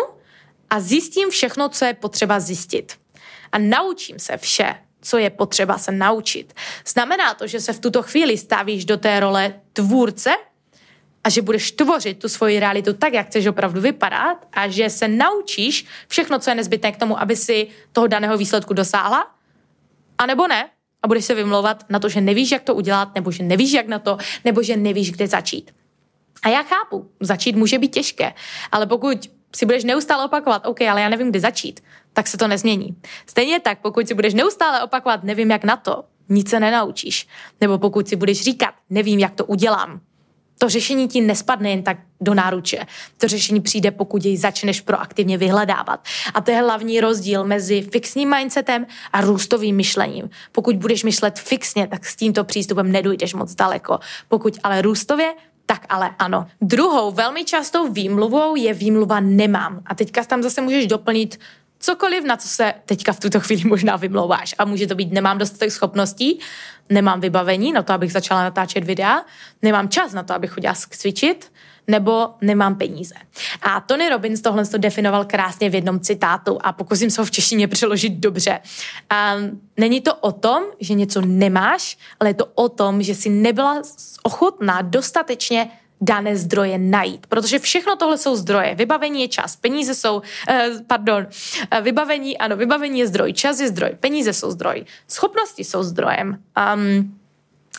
a 0.70 0.80
zjistím 0.80 1.30
všechno, 1.30 1.68
co 1.68 1.84
je 1.84 1.94
potřeba 1.94 2.40
zjistit. 2.40 2.92
A 3.52 3.58
naučím 3.58 4.18
se 4.18 4.36
vše, 4.36 4.74
co 5.00 5.18
je 5.18 5.30
potřeba 5.30 5.78
se 5.78 5.92
naučit. 5.92 6.54
Znamená 6.86 7.34
to, 7.34 7.46
že 7.46 7.60
se 7.60 7.72
v 7.72 7.80
tuto 7.80 8.02
chvíli 8.02 8.38
stavíš 8.38 8.84
do 8.84 8.96
té 8.96 9.20
role 9.20 9.54
tvůrce 9.72 10.30
a 11.24 11.30
že 11.30 11.42
budeš 11.42 11.72
tvořit 11.72 12.18
tu 12.18 12.28
svoji 12.28 12.60
realitu 12.60 12.92
tak, 12.92 13.12
jak 13.12 13.26
chceš 13.26 13.46
opravdu 13.46 13.80
vypadat 13.80 14.46
a 14.52 14.68
že 14.68 14.90
se 14.90 15.08
naučíš 15.08 15.86
všechno, 16.08 16.38
co 16.38 16.50
je 16.50 16.54
nezbytné 16.54 16.92
k 16.92 16.96
tomu, 16.96 17.20
aby 17.20 17.36
si 17.36 17.68
toho 17.92 18.06
daného 18.06 18.38
výsledku 18.38 18.74
dosáhla, 18.74 19.26
a 20.18 20.26
nebo 20.26 20.48
ne, 20.48 20.68
a 21.02 21.08
budeš 21.08 21.24
se 21.24 21.34
vymlouvat 21.34 21.84
na 21.90 21.98
to, 21.98 22.08
že 22.08 22.20
nevíš, 22.20 22.50
jak 22.50 22.62
to 22.62 22.74
udělat, 22.74 23.14
nebo 23.14 23.30
že 23.30 23.42
nevíš, 23.42 23.72
jak 23.72 23.86
na 23.86 23.98
to, 23.98 24.16
nebo 24.44 24.62
že 24.62 24.76
nevíš, 24.76 25.12
kde 25.12 25.26
začít. 25.26 25.74
A 26.42 26.48
já 26.48 26.62
chápu, 26.62 27.10
začít 27.20 27.56
může 27.56 27.78
být 27.78 27.94
těžké, 27.94 28.32
ale 28.72 28.86
pokud 28.86 29.30
si 29.56 29.66
budeš 29.66 29.84
neustále 29.84 30.24
opakovat, 30.24 30.66
OK, 30.66 30.82
ale 30.82 31.00
já 31.00 31.08
nevím, 31.08 31.30
kde 31.30 31.40
začít, 31.40 31.80
tak 32.12 32.26
se 32.26 32.36
to 32.36 32.48
nezmění. 32.48 32.96
Stejně 33.26 33.60
tak, 33.60 33.78
pokud 33.78 34.08
si 34.08 34.14
budeš 34.14 34.34
neustále 34.34 34.82
opakovat, 34.82 35.24
nevím, 35.24 35.50
jak 35.50 35.64
na 35.64 35.76
to, 35.76 36.04
nic 36.28 36.50
se 36.50 36.60
nenaučíš. 36.60 37.28
Nebo 37.60 37.78
pokud 37.78 38.08
si 38.08 38.16
budeš 38.16 38.42
říkat, 38.42 38.74
nevím, 38.90 39.18
jak 39.18 39.34
to 39.34 39.44
udělám, 39.44 40.00
to 40.62 40.68
řešení 40.68 41.08
ti 41.08 41.20
nespadne 41.20 41.70
jen 41.70 41.82
tak 41.82 41.98
do 42.20 42.34
náruče. 42.34 42.86
To 43.18 43.28
řešení 43.28 43.60
přijde, 43.60 43.90
pokud 43.90 44.24
jej 44.24 44.36
začneš 44.36 44.80
proaktivně 44.80 45.38
vyhledávat. 45.38 46.04
A 46.34 46.40
to 46.40 46.50
je 46.50 46.60
hlavní 46.60 47.00
rozdíl 47.00 47.44
mezi 47.44 47.82
fixním 47.82 48.30
mindsetem 48.36 48.86
a 49.12 49.20
růstovým 49.20 49.76
myšlením. 49.76 50.30
Pokud 50.52 50.76
budeš 50.76 51.04
myšlet 51.04 51.38
fixně, 51.38 51.86
tak 51.86 52.06
s 52.06 52.16
tímto 52.16 52.44
přístupem 52.44 52.92
nedojdeš 52.92 53.34
moc 53.34 53.54
daleko. 53.54 53.98
Pokud 54.28 54.58
ale 54.62 54.82
růstově, 54.82 55.34
tak 55.66 55.86
ale 55.88 56.10
ano. 56.18 56.46
Druhou 56.60 57.10
velmi 57.10 57.44
častou 57.44 57.92
výmluvou 57.92 58.56
je 58.56 58.74
výmluva 58.74 59.20
nemám. 59.20 59.82
A 59.86 59.94
teďka 59.94 60.24
tam 60.24 60.42
zase 60.42 60.60
můžeš 60.60 60.86
doplnit 60.86 61.38
cokoliv, 61.82 62.24
na 62.24 62.36
co 62.36 62.48
se 62.48 62.74
teďka 62.86 63.12
v 63.12 63.20
tuto 63.20 63.40
chvíli 63.40 63.64
možná 63.64 63.96
vymlouváš. 63.96 64.54
A 64.58 64.64
může 64.64 64.86
to 64.86 64.94
být, 64.94 65.12
nemám 65.12 65.38
dostatek 65.38 65.72
schopností, 65.72 66.40
nemám 66.92 67.20
vybavení 67.20 67.72
na 67.72 67.82
to, 67.82 67.92
abych 67.92 68.12
začala 68.12 68.42
natáčet 68.42 68.84
videa, 68.84 69.24
nemám 69.62 69.88
čas 69.88 70.12
na 70.12 70.22
to, 70.22 70.34
abych 70.34 70.50
chodila 70.50 70.74
cvičit, 70.74 71.52
nebo 71.86 72.28
nemám 72.40 72.74
peníze. 72.74 73.14
A 73.62 73.80
Tony 73.80 74.08
Robbins 74.08 74.40
tohle 74.40 74.66
to 74.66 74.78
definoval 74.78 75.24
krásně 75.24 75.70
v 75.70 75.74
jednom 75.74 76.00
citátu 76.00 76.58
a 76.62 76.72
pokusím 76.72 77.10
se 77.10 77.20
ho 77.20 77.24
v 77.24 77.30
češtině 77.30 77.68
přeložit 77.68 78.12
dobře. 78.12 78.60
A 79.10 79.34
není 79.76 80.00
to 80.00 80.14
o 80.14 80.32
tom, 80.32 80.62
že 80.80 80.94
něco 80.94 81.20
nemáš, 81.20 81.98
ale 82.20 82.30
je 82.30 82.34
to 82.34 82.46
o 82.46 82.68
tom, 82.68 83.02
že 83.02 83.14
si 83.14 83.28
nebyla 83.30 83.82
ochotná 84.22 84.82
dostatečně 84.82 85.70
dané 86.02 86.36
zdroje 86.36 86.78
najít. 86.78 87.26
Protože 87.26 87.58
všechno 87.58 87.96
tohle 87.96 88.18
jsou 88.18 88.36
zdroje. 88.36 88.74
Vybavení 88.74 89.22
je 89.22 89.28
čas, 89.28 89.56
peníze 89.56 89.94
jsou, 89.94 90.22
eh, 90.48 90.70
pardon, 90.86 91.26
eh, 91.70 91.80
vybavení, 91.80 92.38
ano, 92.38 92.56
vybavení 92.56 92.98
je 93.00 93.06
zdroj, 93.06 93.32
čas 93.32 93.60
je 93.60 93.68
zdroj, 93.68 93.90
peníze 94.00 94.32
jsou 94.32 94.50
zdroj, 94.50 94.84
schopnosti 95.08 95.64
jsou 95.64 95.82
zdrojem. 95.82 96.42
Um, 96.74 97.18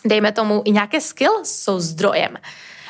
dejme 0.06 0.32
tomu, 0.32 0.62
i 0.66 0.72
nějaké 0.72 1.02
skill 1.02 1.44
jsou 1.44 1.80
zdrojem. 1.80 2.38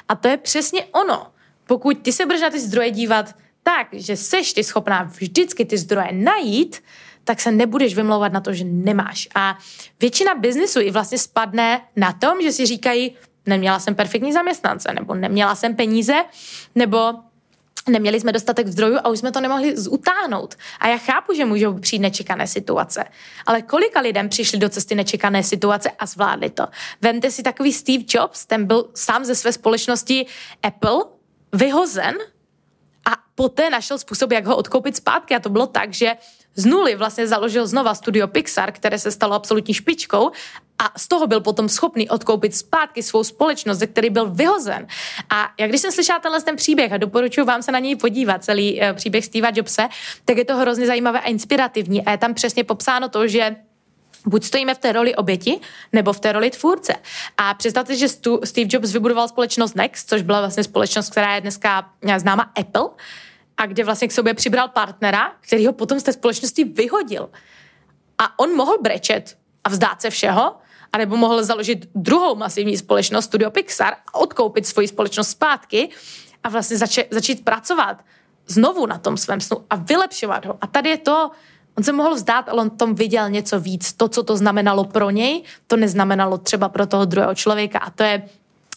A 0.10 0.16
to 0.16 0.28
je 0.28 0.38
přesně 0.38 0.86
ono. 0.86 1.28
Pokud 1.66 1.98
ty 2.02 2.12
se 2.12 2.26
budeš 2.26 2.42
na 2.42 2.50
ty 2.50 2.60
zdroje 2.60 2.92
dívat 2.92 3.36
tak, 3.64 3.88
že 3.94 4.18
seš 4.18 4.54
ty 4.54 4.64
schopná 4.64 5.04
vždycky 5.04 5.66
ty 5.66 5.78
zdroje 5.78 6.10
najít, 6.12 6.84
tak 7.24 7.42
se 7.42 7.52
nebudeš 7.52 7.96
vymlouvat 7.96 8.34
na 8.34 8.42
to, 8.42 8.54
že 8.54 8.64
nemáš. 8.64 9.30
A 9.36 9.58
většina 10.00 10.36
biznisu 10.36 10.80
i 10.80 10.92
vlastně 10.92 11.18
spadne 11.18 11.82
na 11.96 12.14
tom, 12.14 12.42
že 12.42 12.52
si 12.52 12.66
říkají, 12.66 13.16
neměla 13.46 13.80
jsem 13.80 13.96
perfektní 13.96 14.34
zaměstnance, 14.34 14.94
nebo 14.94 15.16
neměla 15.16 15.56
jsem 15.56 15.76
peníze, 15.76 16.16
nebo 16.76 17.14
neměli 17.90 18.20
jsme 18.20 18.32
dostatek 18.32 18.68
zdrojů 18.68 18.98
a 19.04 19.10
už 19.10 19.20
jsme 19.20 19.32
to 19.32 19.42
nemohli 19.42 19.76
utáhnout. 19.90 20.56
A 20.80 20.88
já 20.88 20.98
chápu, 20.98 21.34
že 21.34 21.46
můžou 21.46 21.80
přijít 21.80 22.00
nečekané 22.00 22.48
situace. 22.48 23.06
Ale 23.46 23.62
kolika 23.62 24.00
lidem 24.00 24.30
přišli 24.30 24.58
do 24.60 24.70
cesty 24.70 24.96
nečekané 24.96 25.44
situace 25.44 25.92
a 26.00 26.06
zvládli 26.06 26.50
to? 26.50 26.68
Vemte 27.02 27.32
si 27.32 27.44
takový 27.44 27.74
Steve 27.74 28.04
Jobs, 28.08 28.46
ten 28.46 28.66
byl 28.66 28.90
sám 28.96 29.26
ze 29.26 29.36
své 29.36 29.54
společnosti 29.54 30.26
Apple 30.64 31.00
vyhozen 31.54 32.16
a 33.06 33.12
poté 33.36 33.70
našel 33.70 33.98
způsob, 33.98 34.32
jak 34.32 34.46
ho 34.46 34.56
odkoupit 34.58 34.96
zpátky. 34.96 35.36
A 35.36 35.40
to 35.40 35.50
bylo 35.50 35.68
tak, 35.68 35.94
že 35.94 36.16
z 36.56 36.66
nuly 36.66 36.96
vlastně 36.96 37.28
založil 37.28 37.68
znova 37.68 37.96
studio 37.96 38.28
Pixar, 38.28 38.72
které 38.72 39.00
se 39.00 39.12
stalo 39.12 39.34
absolutní 39.34 39.74
špičkou 39.74 40.32
a 40.84 41.00
z 41.00 41.08
toho 41.08 41.28
byl 41.28 41.42
potom 41.42 41.70
schopný 41.70 42.10
odkoupit 42.10 42.56
zpátky 42.56 43.04
svou 43.04 43.24
společnost, 43.24 43.78
ze 43.78 43.88
který 43.88 44.10
byl 44.10 44.30
vyhozen. 44.30 44.88
A 45.30 45.50
jak 45.60 45.70
když 45.70 45.82
jsem 45.82 45.92
slyšela 45.92 46.20
tenhle 46.20 46.42
ten 46.42 46.56
příběh 46.56 46.92
a 46.94 46.98
doporučuji 46.98 47.46
vám 47.46 47.62
se 47.62 47.72
na 47.72 47.80
něj 47.80 47.96
podívat, 47.96 48.44
celý 48.44 48.82
uh, 48.82 48.94
příběh 48.94 49.26
Steva 49.26 49.50
Jobse, 49.54 49.88
tak 50.26 50.38
je 50.38 50.46
to 50.46 50.58
hrozně 50.58 50.88
zajímavé 50.88 51.20
a 51.20 51.28
inspirativní 51.28 52.06
a 52.06 52.12
je 52.12 52.18
tam 52.18 52.34
přesně 52.34 52.64
popsáno 52.64 53.10
to, 53.10 53.28
že 53.28 53.56
buď 54.26 54.44
stojíme 54.44 54.76
v 54.76 54.78
té 54.78 54.92
roli 54.92 55.16
oběti, 55.16 55.60
nebo 55.94 56.14
v 56.14 56.20
té 56.20 56.32
roli 56.32 56.50
tvůrce. 56.50 56.94
A 57.38 57.54
představte, 57.54 57.96
že 57.96 58.08
Steve 58.44 58.68
Jobs 58.70 58.94
vybudoval 58.94 59.28
společnost 59.28 59.76
Next, 59.76 60.10
což 60.10 60.22
byla 60.22 60.40
vlastně 60.40 60.64
společnost, 60.64 61.10
která 61.10 61.36
je 61.36 61.42
dneska 61.42 61.90
známa 62.18 62.52
Apple, 62.60 62.90
a 63.58 63.66
kde 63.66 63.84
vlastně 63.84 64.08
k 64.08 64.12
sobě 64.12 64.34
přibral 64.34 64.68
partnera, 64.68 65.32
který 65.40 65.68
ho 65.68 65.74
potom 65.74 66.00
z 66.00 66.04
té 66.04 66.14
společnosti 66.14 66.64
vyhodil. 66.64 67.30
A 68.18 68.40
on 68.40 68.56
mohl 68.56 68.78
brečet 68.82 69.38
a 69.64 69.70
vzdát 69.70 70.02
se 70.02 70.10
všeho, 70.10 70.56
anebo 70.94 71.18
mohl 71.18 71.44
založit 71.44 71.90
druhou 71.96 72.36
masivní 72.36 72.78
společnost, 72.78 73.26
Studio 73.26 73.52
Pixar, 73.52 73.94
a 73.94 74.16
odkoupit 74.16 74.68
svoji 74.68 74.88
společnost 74.88 75.30
zpátky 75.30 75.90
a 76.44 76.50
vlastně 76.50 76.78
zač- 76.78 77.08
začít 77.12 77.46
pracovat 77.46 78.06
znovu 78.48 78.86
na 78.86 78.98
tom 78.98 79.18
svém 79.18 79.42
snu 79.42 79.58
a 79.70 79.76
vylepšovat 79.76 80.46
ho. 80.46 80.58
A 80.62 80.68
tady 80.68 80.90
je 80.90 80.98
to, 80.98 81.32
on 81.78 81.84
se 81.84 81.92
mohl 81.92 82.16
vzdát, 82.16 82.50
ale 82.50 82.62
on 82.62 82.70
tom 82.70 82.96
viděl 82.96 83.30
něco 83.30 83.60
víc. 83.60 83.94
To, 83.94 84.08
co 84.08 84.24
to 84.24 84.38
znamenalo 84.38 84.84
pro 84.84 85.10
něj, 85.10 85.44
to 85.68 85.78
neznamenalo 85.78 86.38
třeba 86.38 86.70
pro 86.70 86.86
toho 86.86 87.06
druhého 87.06 87.36
člověka. 87.36 87.80
A 87.80 87.90
to 87.90 88.04
je 88.04 88.24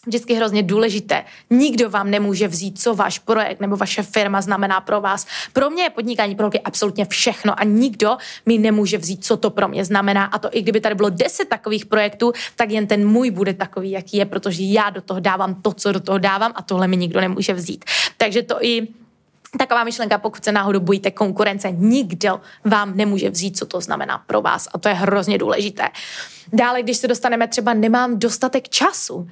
vždycky 0.07 0.35
hrozně 0.35 0.63
důležité. 0.63 1.25
Nikdo 1.51 1.91
vám 1.91 2.11
nemůže 2.11 2.49
vzít, 2.49 2.81
co 2.81 2.95
váš 2.95 3.19
projekt 3.19 3.61
nebo 3.61 3.77
vaše 3.77 4.03
firma 4.03 4.41
znamená 4.41 4.81
pro 4.81 5.01
vás. 5.01 5.27
Pro 5.53 5.71
mě 5.71 5.83
je 5.83 5.91
podnikání 5.91 6.35
pro 6.35 6.47
lidi 6.47 6.61
absolutně 6.65 7.05
všechno 7.05 7.61
a 7.61 7.65
nikdo 7.65 8.17
mi 8.47 8.59
nemůže 8.59 8.99
vzít, 8.99 9.25
co 9.25 9.37
to 9.37 9.51
pro 9.51 9.69
mě 9.69 9.85
znamená. 9.85 10.25
A 10.25 10.39
to 10.39 10.49
i 10.53 10.63
kdyby 10.63 10.81
tady 10.81 10.95
bylo 10.95 11.11
deset 11.11 11.49
takových 11.49 11.87
projektů, 11.87 12.33
tak 12.57 12.71
jen 12.71 12.87
ten 12.87 13.09
můj 13.09 13.31
bude 13.31 13.55
takový, 13.55 13.91
jaký 13.91 14.17
je, 14.17 14.25
protože 14.25 14.63
já 14.63 14.91
do 14.91 15.01
toho 15.01 15.21
dávám 15.21 15.55
to, 15.55 15.73
co 15.73 15.93
do 15.93 16.01
toho 16.01 16.19
dávám 16.19 16.53
a 16.55 16.63
tohle 16.63 16.89
mi 16.89 16.97
nikdo 16.97 17.21
nemůže 17.21 17.55
vzít. 17.55 17.85
Takže 18.17 18.43
to 18.43 18.65
i 18.65 18.89
Taková 19.59 19.85
myšlenka, 19.85 20.19
pokud 20.19 20.45
se 20.45 20.53
náhodou 20.53 20.81
bojíte 20.81 21.11
konkurence, 21.11 21.71
nikdo 21.71 22.41
vám 22.65 22.97
nemůže 22.97 23.31
vzít, 23.31 23.57
co 23.57 23.67
to 23.67 23.81
znamená 23.81 24.19
pro 24.27 24.43
vás. 24.43 24.69
A 24.75 24.79
to 24.79 24.89
je 24.89 24.95
hrozně 24.95 25.39
důležité. 25.39 25.89
Dále, 26.53 26.83
když 26.83 26.97
se 26.97 27.09
dostaneme 27.09 27.49
třeba, 27.49 27.75
nemám 27.75 28.19
dostatek 28.19 28.69
času. 28.69 29.29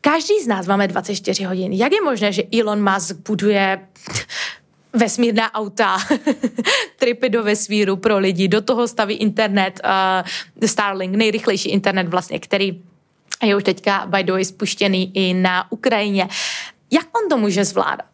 Každý 0.00 0.40
z 0.42 0.46
nás 0.46 0.66
máme 0.66 0.88
24 0.88 1.44
hodin. 1.44 1.72
Jak 1.72 1.92
je 1.92 2.00
možné, 2.00 2.32
že 2.32 2.42
Elon 2.60 2.92
Musk 2.92 3.16
buduje 3.28 3.80
vesmírná 4.92 5.54
auta, 5.54 5.98
tripy 6.98 7.28
do 7.28 7.44
vesmíru 7.44 7.96
pro 7.96 8.18
lidi, 8.18 8.48
do 8.48 8.60
toho 8.60 8.88
staví 8.88 9.14
internet, 9.14 9.80
uh, 9.84 10.66
Starlink, 10.68 11.16
nejrychlejší 11.16 11.68
internet 11.68 12.08
vlastně, 12.08 12.38
který 12.38 12.82
je 13.44 13.56
už 13.56 13.64
teďka, 13.64 14.06
by 14.06 14.24
the 14.24 14.32
way, 14.32 14.44
spuštěný 14.44 15.12
i 15.14 15.34
na 15.34 15.72
Ukrajině. 15.72 16.28
Jak 16.90 17.18
on 17.18 17.28
to 17.28 17.36
může 17.36 17.64
zvládat? 17.64 18.10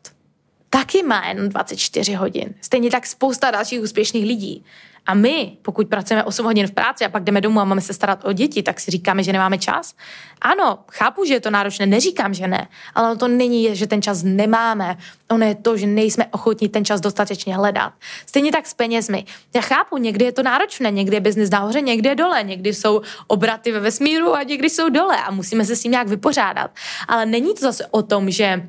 Taky 0.71 1.03
má 1.03 1.29
jen 1.29 1.49
24 1.49 2.14
hodin. 2.14 2.55
Stejně 2.61 2.91
tak 2.91 3.07
spousta 3.07 3.50
dalších 3.50 3.81
úspěšných 3.81 4.25
lidí. 4.25 4.64
A 5.06 5.14
my, 5.14 5.56
pokud 5.62 5.88
pracujeme 5.88 6.25
8 6.25 6.46
hodin 6.46 6.66
v 6.66 6.73
práci 6.73 7.04
a 7.04 7.08
pak 7.08 7.25
jdeme 7.25 7.40
domů 7.40 7.61
a 7.61 7.64
máme 7.64 7.80
se 7.80 7.92
starat 7.92 8.25
o 8.25 8.32
děti, 8.32 8.62
tak 8.62 8.80
si 8.80 8.90
říkáme, 8.90 9.23
že 9.23 9.32
nemáme 9.32 9.58
čas. 9.58 9.94
Ano, 10.40 10.78
chápu, 10.92 11.25
že 11.25 11.34
je 11.34 11.40
to 11.40 11.50
náročné, 11.50 11.87
neříkám, 11.87 12.34
že 12.34 12.49
ne, 12.49 12.68
ale 12.94 13.16
to 13.16 13.28
není, 13.28 13.76
že 13.76 13.87
ten 13.87 14.02
čas 14.02 14.23
nemáme. 14.23 14.96
Ono 15.30 15.46
je 15.46 15.54
to, 15.54 15.76
že 15.76 15.87
nejsme 15.87 16.26
ochotní 16.30 16.68
ten 16.68 16.84
čas 16.84 17.00
dostatečně 17.00 17.56
hledat. 17.56 17.92
Stejně 18.26 18.52
tak 18.52 18.66
s 18.66 18.75
penězmi. 18.75 19.25
Já 19.54 19.61
chápu, 19.61 19.96
někdy 19.96 20.25
je 20.25 20.32
to 20.32 20.42
náročné, 20.42 20.90
někdy 20.90 21.16
je 21.16 21.20
biznis 21.20 21.50
nahoře, 21.50 21.80
někdy 21.80 22.08
je 22.08 22.14
dole, 22.14 22.42
někdy 22.42 22.75
jsou 22.75 23.00
obraty 23.26 23.73
ve 23.73 23.80
vesmíru 23.80 24.34
a 24.34 24.42
někdy 24.42 24.70
jsou 24.70 24.88
dole 24.88 25.16
a 25.16 25.30
musíme 25.30 25.64
se 25.64 25.76
s 25.76 25.82
tím 25.82 25.90
nějak 25.90 26.08
vypořádat. 26.08 26.70
Ale 27.08 27.26
není 27.26 27.54
to 27.54 27.61
zase 27.61 27.87
o 27.90 28.02
tom, 28.02 28.30
že 28.30 28.68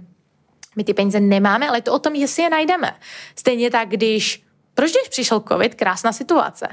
my 0.76 0.84
ty 0.84 0.94
peníze 0.94 1.20
nemáme, 1.20 1.68
ale 1.68 1.78
je 1.78 1.82
to 1.82 1.94
o 1.94 2.00
tom, 2.00 2.16
jestli 2.16 2.44
je 2.44 2.50
najdeme. 2.50 2.96
Stejně 3.36 3.72
tak, 3.72 3.90
když 3.90 4.45
proč, 4.76 4.92
když 4.92 5.10
přišel 5.10 5.44
covid, 5.48 5.76
krásná 5.76 6.12
situace. 6.12 6.68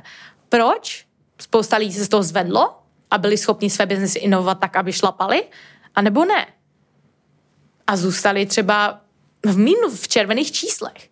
Proč 0.48 1.06
spousta 1.40 1.76
lidí 1.76 1.92
se 1.92 2.04
z 2.04 2.08
toho 2.08 2.22
zvedlo 2.22 2.78
a 3.10 3.18
byli 3.18 3.38
schopni 3.38 3.70
své 3.70 3.86
biznesy 3.86 4.18
inovovat 4.18 4.60
tak, 4.60 4.76
aby 4.76 4.92
šlapali, 4.92 5.44
a 5.94 6.02
nebo 6.02 6.24
ne? 6.24 6.46
A 7.86 7.96
zůstali 7.96 8.46
třeba 8.46 9.00
v 9.46 9.58
mínu, 9.58 9.90
v 9.90 10.08
červených 10.08 10.52
číslech. 10.52 11.10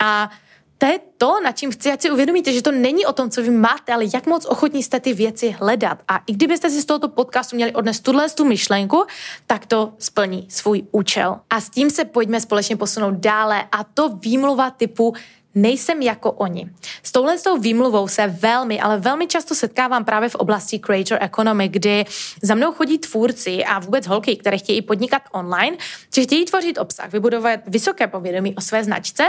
A 0.00 0.30
to 0.78 0.86
je 0.86 1.00
to, 1.18 1.40
na 1.40 1.52
čím 1.52 1.70
chci, 1.70 1.92
ať 1.92 2.02
si 2.02 2.10
uvědomíte, 2.10 2.52
že 2.52 2.62
to 2.62 2.72
není 2.72 3.06
o 3.06 3.12
tom, 3.12 3.30
co 3.30 3.42
vy 3.42 3.50
máte, 3.50 3.92
ale 3.92 4.04
jak 4.14 4.26
moc 4.26 4.44
ochotní 4.44 4.82
jste 4.82 5.00
ty 5.00 5.12
věci 5.12 5.50
hledat. 5.50 5.98
A 6.08 6.20
i 6.26 6.32
kdybyste 6.32 6.70
si 6.70 6.80
z 6.80 6.84
tohoto 6.84 7.08
podcastu 7.08 7.56
měli 7.56 7.72
odnes 7.72 8.00
tuhle 8.00 8.30
tu 8.30 8.44
myšlenku, 8.44 9.06
tak 9.46 9.66
to 9.66 9.92
splní 9.98 10.46
svůj 10.50 10.82
účel. 10.90 11.40
A 11.50 11.60
s 11.60 11.70
tím 11.70 11.90
se 11.90 12.04
pojďme 12.04 12.40
společně 12.40 12.76
posunout 12.76 13.14
dále. 13.14 13.64
A 13.72 13.84
to 13.84 14.08
výmluva 14.08 14.70
typu 14.70 15.14
nejsem 15.54 16.02
jako 16.02 16.32
oni. 16.32 16.70
S 17.02 17.12
touhle 17.12 17.38
s 17.38 17.42
tou 17.42 17.58
výmluvou 17.58 18.08
se 18.08 18.26
velmi, 18.26 18.80
ale 18.80 18.98
velmi 18.98 19.26
často 19.26 19.54
setkávám 19.54 20.04
právě 20.04 20.28
v 20.28 20.34
oblasti 20.34 20.78
creator 20.78 21.18
economy, 21.20 21.68
kdy 21.68 22.04
za 22.42 22.54
mnou 22.54 22.72
chodí 22.72 22.98
tvůrci 22.98 23.64
a 23.64 23.78
vůbec 23.78 24.06
holky, 24.06 24.36
které 24.36 24.58
chtějí 24.58 24.82
podnikat 24.82 25.22
online, 25.32 25.76
že 26.14 26.22
chtějí 26.22 26.44
tvořit 26.44 26.78
obsah, 26.78 27.12
vybudovat 27.12 27.60
vysoké 27.66 28.06
povědomí 28.06 28.54
o 28.54 28.60
své 28.60 28.84
značce 28.84 29.24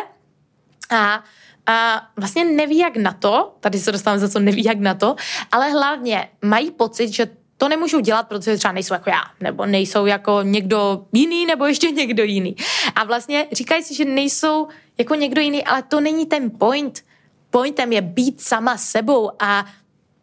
a 0.90 1.24
a 1.68 2.08
vlastně 2.18 2.46
neví 2.46 2.78
jak 2.78 2.98
na 2.98 3.14
to, 3.14 3.56
tady 3.60 3.80
se 3.80 3.92
dostávám 3.92 4.20
za 4.20 4.30
co 4.30 4.40
neví 4.40 4.64
jak 4.64 4.80
na 4.80 4.94
to, 4.94 5.16
ale 5.52 5.70
hlavně 5.70 6.30
mají 6.42 6.72
pocit, 6.72 7.14
že 7.14 7.28
to 7.64 7.70
nemůžu 7.70 8.00
dělat, 8.00 8.28
protože 8.28 8.58
třeba 8.58 8.72
nejsou 8.72 8.94
jako 8.94 9.10
já, 9.10 9.22
nebo 9.40 9.66
nejsou 9.66 10.06
jako 10.06 10.42
někdo 10.44 11.06
jiný, 11.14 11.46
nebo 11.46 11.66
ještě 11.66 11.92
někdo 11.92 12.24
jiný. 12.24 12.56
A 12.96 13.04
vlastně 13.04 13.48
říkají 13.52 13.84
si, 13.84 13.96
že 13.96 14.06
nejsou 14.06 14.68
jako 14.98 15.16
někdo 15.16 15.42
jiný, 15.42 15.64
ale 15.64 15.84
to 15.84 16.00
není 16.00 16.26
ten 16.26 16.52
point. 16.52 17.02
Pointem 17.50 17.94
je 17.94 18.02
být 18.02 18.42
sama 18.42 18.78
sebou 18.78 19.32
a 19.40 19.66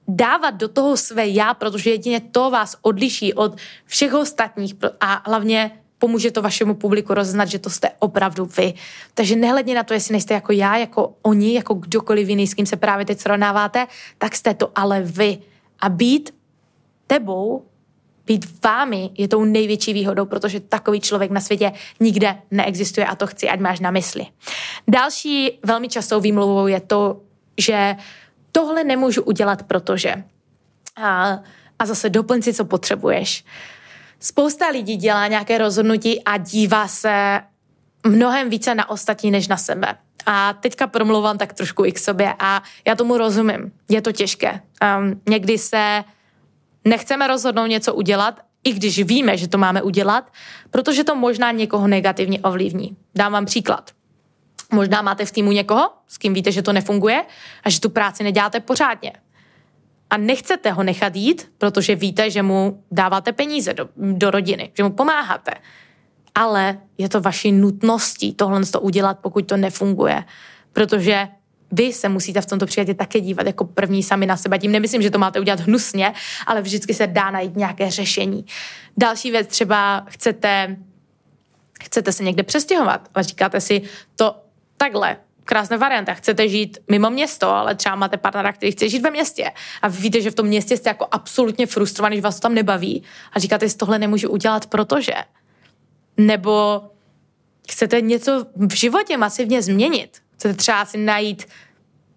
dávat 0.09 0.51
do 0.51 0.69
toho 0.69 0.97
své 0.97 1.29
já, 1.29 1.55
protože 1.55 1.91
jedině 1.91 2.21
to 2.21 2.51
vás 2.51 2.77
odliší 2.83 3.35
od 3.35 3.57
všech 3.87 4.15
ostatních 4.15 4.75
a 5.01 5.23
hlavně 5.27 5.71
pomůže 5.99 6.31
to 6.31 6.43
vašemu 6.43 6.75
publiku 6.75 7.15
rozeznat, 7.15 7.49
že 7.49 7.59
to 7.59 7.71
jste 7.71 7.91
opravdu 7.99 8.45
vy. 8.45 8.75
Takže 9.15 9.37
nehledně 9.37 9.75
na 9.75 9.83
to, 9.83 9.95
jestli 9.95 10.13
nejste 10.13 10.35
jako 10.35 10.53
já, 10.53 10.77
jako 10.77 11.15
oni, 11.23 11.55
jako 11.55 11.75
kdokoliv 11.75 12.29
jiný, 12.29 12.47
s 12.47 12.55
kým 12.55 12.67
se 12.67 12.77
právě 12.77 13.07
teď 13.07 13.21
srovnáváte, 13.21 13.87
tak 14.19 14.37
jste 14.37 14.55
to 14.55 14.71
ale 14.75 15.01
vy. 15.03 15.39
A 15.81 15.89
být 15.89 16.40
tebou, 17.11 17.67
být 18.27 18.63
vámi 18.65 19.11
je 19.19 19.29
tou 19.29 19.45
největší 19.45 19.93
výhodou, 19.93 20.25
protože 20.27 20.61
takový 20.61 21.01
člověk 21.01 21.31
na 21.31 21.41
světě 21.41 21.73
nikde 22.01 22.37
neexistuje 22.51 23.07
a 23.07 23.15
to 23.15 23.27
chci, 23.27 23.49
ať 23.49 23.61
máš 23.61 23.81
na 23.81 23.91
mysli. 23.91 24.27
Další 24.89 25.59
velmi 25.65 25.89
častou 25.89 26.21
výmluvou 26.21 26.67
je 26.67 26.81
to, 26.81 27.21
že 27.59 27.97
tohle 28.53 28.85
nemůžu 28.85 29.23
udělat, 29.23 29.63
protože. 29.63 30.15
A, 30.97 31.39
a 31.79 31.87
zase 31.87 32.11
doplň 32.11 32.43
si, 32.43 32.55
co 32.55 32.65
potřebuješ. 32.65 33.45
Spousta 34.21 34.69
lidí 34.69 34.97
dělá 34.97 35.27
nějaké 35.27 35.59
rozhodnutí 35.59 36.25
a 36.25 36.37
dívá 36.37 36.89
se 36.89 37.41
mnohem 38.07 38.51
více 38.51 38.75
na 38.75 38.91
ostatní 38.91 39.31
než 39.31 39.49
na 39.49 39.57
sebe. 39.57 39.95
A 40.27 40.53
teďka 40.53 40.87
promluvám 40.87 41.39
tak 41.39 41.53
trošku 41.53 41.85
i 41.85 41.93
k 41.93 41.99
sobě 41.99 42.35
a 42.39 42.63
já 42.87 42.95
tomu 42.95 43.19
rozumím. 43.19 43.73
Je 43.89 44.03
to 44.03 44.13
těžké. 44.13 44.61
Um, 44.99 45.21
někdy 45.29 45.59
se 45.59 46.05
nechceme 46.85 47.27
rozhodnout 47.27 47.67
něco 47.67 47.95
udělat, 47.95 48.41
i 48.65 48.73
když 48.73 49.03
víme, 49.03 49.37
že 49.37 49.49
to 49.49 49.59
máme 49.59 49.83
udělat, 49.83 50.33
protože 50.71 51.05
to 51.05 51.15
možná 51.15 51.51
někoho 51.51 51.89
negativně 51.89 52.41
ovlivní. 52.41 52.97
Dám 53.15 53.33
vám 53.33 53.47
příklad. 53.47 53.91
Možná 54.73 55.03
máte 55.03 55.25
v 55.25 55.33
týmu 55.33 55.53
někoho, 55.53 55.91
s 56.09 56.19
kým 56.19 56.35
víte, 56.35 56.53
že 56.53 56.63
to 56.63 56.73
nefunguje 56.73 57.25
a 57.65 57.71
že 57.71 57.81
tu 57.81 57.91
práci 57.91 58.23
neděláte 58.23 58.61
pořádně. 58.61 59.13
A 60.11 60.17
nechcete 60.17 60.71
ho 60.71 60.83
nechat 60.83 61.17
jít, 61.17 61.53
protože 61.59 61.95
víte, 61.95 62.31
že 62.31 62.43
mu 62.43 62.85
dáváte 62.91 63.33
peníze 63.33 63.75
do, 63.75 63.89
do 63.97 64.31
rodiny, 64.31 64.71
že 64.77 64.83
mu 64.83 64.91
pomáháte. 64.91 65.53
Ale 66.35 66.79
je 66.99 67.09
to 67.09 67.21
vaší 67.21 67.53
nutností 67.53 68.35
tohle 68.35 68.67
to 68.67 68.81
udělat, 68.81 69.19
pokud 69.19 69.47
to 69.47 69.57
nefunguje. 69.57 70.25
Protože 70.73 71.29
vy 71.73 71.93
se 71.93 72.09
musíte 72.09 72.41
v 72.41 72.47
tomto 72.47 72.67
případě 72.67 72.95
také 72.95 73.21
dívat 73.21 73.47
jako 73.47 73.65
první 73.65 74.03
sami 74.03 74.27
na 74.27 74.37
sebe. 74.37 74.59
Tím 74.59 74.73
nemyslím, 74.73 75.03
že 75.03 75.11
to 75.11 75.19
máte 75.19 75.41
udělat 75.41 75.61
hnusně, 75.61 76.13
ale 76.47 76.63
vždycky 76.63 76.95
se 76.95 77.07
dá 77.07 77.31
najít 77.31 77.57
nějaké 77.57 77.91
řešení. 77.91 78.45
Další 78.97 79.31
věc, 79.31 79.47
třeba 79.49 80.07
chcete, 80.09 80.77
chcete 81.83 82.13
se 82.13 82.25
někde 82.25 82.43
přestěhovat, 82.43 83.09
ale 83.15 83.25
říkáte 83.25 83.61
si, 83.61 83.83
to 84.17 84.37
takhle, 84.77 85.17
krásná 85.45 85.77
varianta. 85.77 86.15
Chcete 86.15 86.49
žít 86.49 86.79
mimo 86.91 87.11
město, 87.11 87.49
ale 87.49 87.75
třeba 87.75 87.95
máte 87.97 88.17
partnera, 88.17 88.53
který 88.53 88.73
chce 88.73 88.89
žít 88.89 89.03
ve 89.03 89.11
městě 89.11 89.51
a 89.83 89.89
víte, 89.89 90.21
že 90.21 90.31
v 90.31 90.35
tom 90.35 90.47
městě 90.47 90.77
jste 90.77 90.91
jako 90.91 91.07
absolutně 91.11 91.67
frustrovaný, 91.67 92.17
že 92.17 92.23
vás 92.23 92.35
to 92.35 92.41
tam 92.41 92.55
nebaví 92.55 93.03
a 93.33 93.39
říkáte 93.39 93.69
si, 93.69 93.77
tohle 93.77 93.99
nemůžu 93.99 94.31
udělat, 94.31 94.67
protože. 94.67 95.15
Nebo 96.17 96.83
chcete 97.71 98.01
něco 98.01 98.47
v 98.57 98.75
životě 98.75 99.17
masivně 99.17 99.63
změnit. 99.63 100.23
Chcete 100.41 100.55
třeba 100.55 100.85
si 100.85 100.99
najít, 100.99 101.47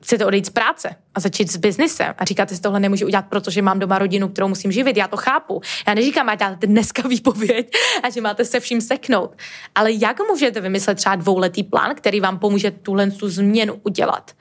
chcete 0.01 0.25
odejít 0.25 0.45
z 0.45 0.49
práce 0.49 0.95
a 1.15 1.19
začít 1.19 1.51
s 1.51 1.57
biznisem 1.57 2.13
a 2.17 2.25
říkáte 2.25 2.55
si, 2.55 2.61
tohle 2.61 2.79
nemůžu 2.79 3.05
udělat, 3.05 3.25
protože 3.29 3.61
mám 3.61 3.79
doma 3.79 3.99
rodinu, 3.99 4.29
kterou 4.29 4.47
musím 4.47 4.71
živit. 4.71 4.97
Já 4.97 5.07
to 5.07 5.17
chápu. 5.17 5.61
Já 5.87 5.93
neříkám, 5.93 6.29
ať 6.29 6.39
dáte 6.39 6.67
dneska 6.67 7.01
výpověď 7.07 7.71
a 8.03 8.09
že 8.09 8.21
máte 8.21 8.45
se 8.45 8.59
vším 8.59 8.81
seknout. 8.81 9.35
Ale 9.75 9.91
jak 9.91 10.19
můžete 10.31 10.61
vymyslet 10.61 10.95
třeba 10.95 11.15
dvouletý 11.15 11.63
plán, 11.63 11.95
který 11.95 12.19
vám 12.19 12.39
pomůže 12.39 12.71
tuhle 12.71 13.11
tu 13.11 13.29
změnu 13.29 13.79
udělat? 13.83 14.31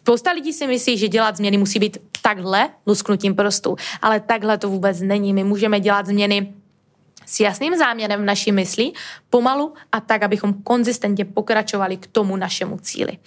Spousta 0.00 0.32
lidí 0.32 0.52
si 0.52 0.66
myslí, 0.66 0.98
že 0.98 1.08
dělat 1.08 1.36
změny 1.36 1.58
musí 1.58 1.78
být 1.78 1.98
takhle, 2.22 2.68
lusknutím 2.86 3.34
prstů, 3.34 3.76
ale 4.02 4.20
takhle 4.20 4.58
to 4.58 4.68
vůbec 4.68 5.00
není. 5.00 5.32
My 5.32 5.44
můžeme 5.44 5.80
dělat 5.80 6.06
změny 6.06 6.52
s 7.26 7.40
jasným 7.40 7.78
záměrem 7.78 8.22
v 8.22 8.24
naší 8.24 8.52
mysli, 8.52 8.92
pomalu 9.30 9.74
a 9.92 10.00
tak, 10.00 10.22
abychom 10.22 10.54
konzistentně 10.62 11.24
pokračovali 11.24 11.96
k 11.96 12.06
tomu 12.06 12.36
našemu 12.36 12.78
cíli. 12.78 13.18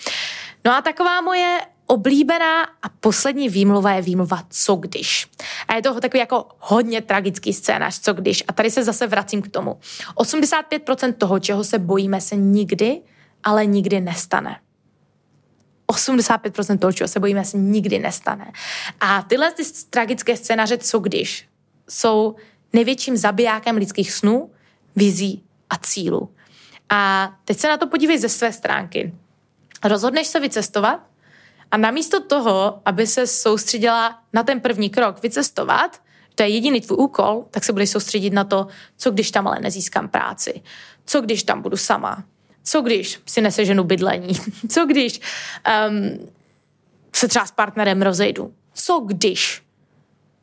No 0.66 0.76
a 0.76 0.82
taková 0.82 1.22
moje 1.22 1.60
oblíbená 1.88 2.64
a 2.64 2.90
poslední 3.00 3.50
výmluva 3.50 3.92
je 3.92 4.02
výmluva 4.02 4.44
co 4.50 4.76
když. 4.76 5.28
A 5.68 5.76
je 5.76 5.82
to 5.82 6.00
takový 6.00 6.20
jako 6.20 6.48
hodně 6.60 7.02
tragický 7.02 7.54
scénář, 7.54 8.00
co 8.00 8.14
když. 8.14 8.44
A 8.48 8.54
tady 8.54 8.72
se 8.72 8.84
zase 8.84 9.08
vracím 9.08 9.42
k 9.42 9.48
tomu. 9.48 9.80
85% 10.16 11.14
toho, 11.14 11.40
čeho 11.40 11.64
se 11.64 11.80
bojíme, 11.80 12.22
se 12.22 12.36
nikdy, 12.36 13.02
ale 13.44 13.66
nikdy 13.66 14.02
nestane. 14.02 14.60
85% 15.92 16.80
toho, 16.80 16.94
čeho 16.94 17.08
se 17.08 17.20
bojíme, 17.20 17.46
se 17.46 17.58
nikdy 17.58 18.00
nestane. 18.00 18.52
A 19.00 19.22
tyhle 19.22 19.52
ty 19.52 19.64
tragické 19.90 20.38
scénáře, 20.38 20.78
co 20.78 21.00
když, 21.00 21.48
jsou 21.90 22.36
největším 22.76 23.18
zabijákem 23.18 23.78
lidských 23.78 24.12
snů, 24.12 24.52
vizí 24.96 25.44
a 25.70 25.78
cílů. 25.78 26.30
A 26.90 27.32
teď 27.46 27.58
se 27.58 27.68
na 27.68 27.78
to 27.78 27.88
podívej 27.88 28.18
ze 28.18 28.30
své 28.30 28.52
stránky. 28.52 29.14
Rozhodneš 29.84 30.28
se 30.28 30.40
vycestovat 30.40 31.00
a 31.72 31.78
namísto 31.78 32.24
toho, 32.24 32.82
aby 32.86 33.08
se 33.08 33.28
soustředila 33.28 34.20
na 34.34 34.44
ten 34.44 34.60
první 34.60 34.90
krok, 34.90 35.22
vycestovat, 35.24 36.02
to 36.36 36.44
je 36.44 36.50
jediný 36.50 36.82
tvůj 36.82 36.98
úkol, 37.00 37.46
tak 37.52 37.64
se 37.64 37.74
budeš 37.74 37.90
soustředit 37.90 38.34
na 38.34 38.44
to, 38.44 38.68
co 38.98 39.12
když 39.12 39.32
tam 39.32 39.48
ale 39.48 39.60
nezískám 39.60 40.10
práci, 40.10 40.62
co 41.06 41.22
když 41.22 41.44
tam 41.44 41.62
budu 41.62 41.78
sama, 41.78 42.24
co 42.64 42.82
když 42.82 43.20
si 43.26 43.42
neseženu 43.42 43.84
bydlení, 43.84 44.34
co 44.70 44.86
když 44.86 45.22
um, 45.90 46.28
se 47.14 47.28
třeba 47.28 47.46
s 47.46 47.52
partnerem 47.52 48.02
rozejdu, 48.02 48.54
co 48.74 49.00
když 49.00 49.65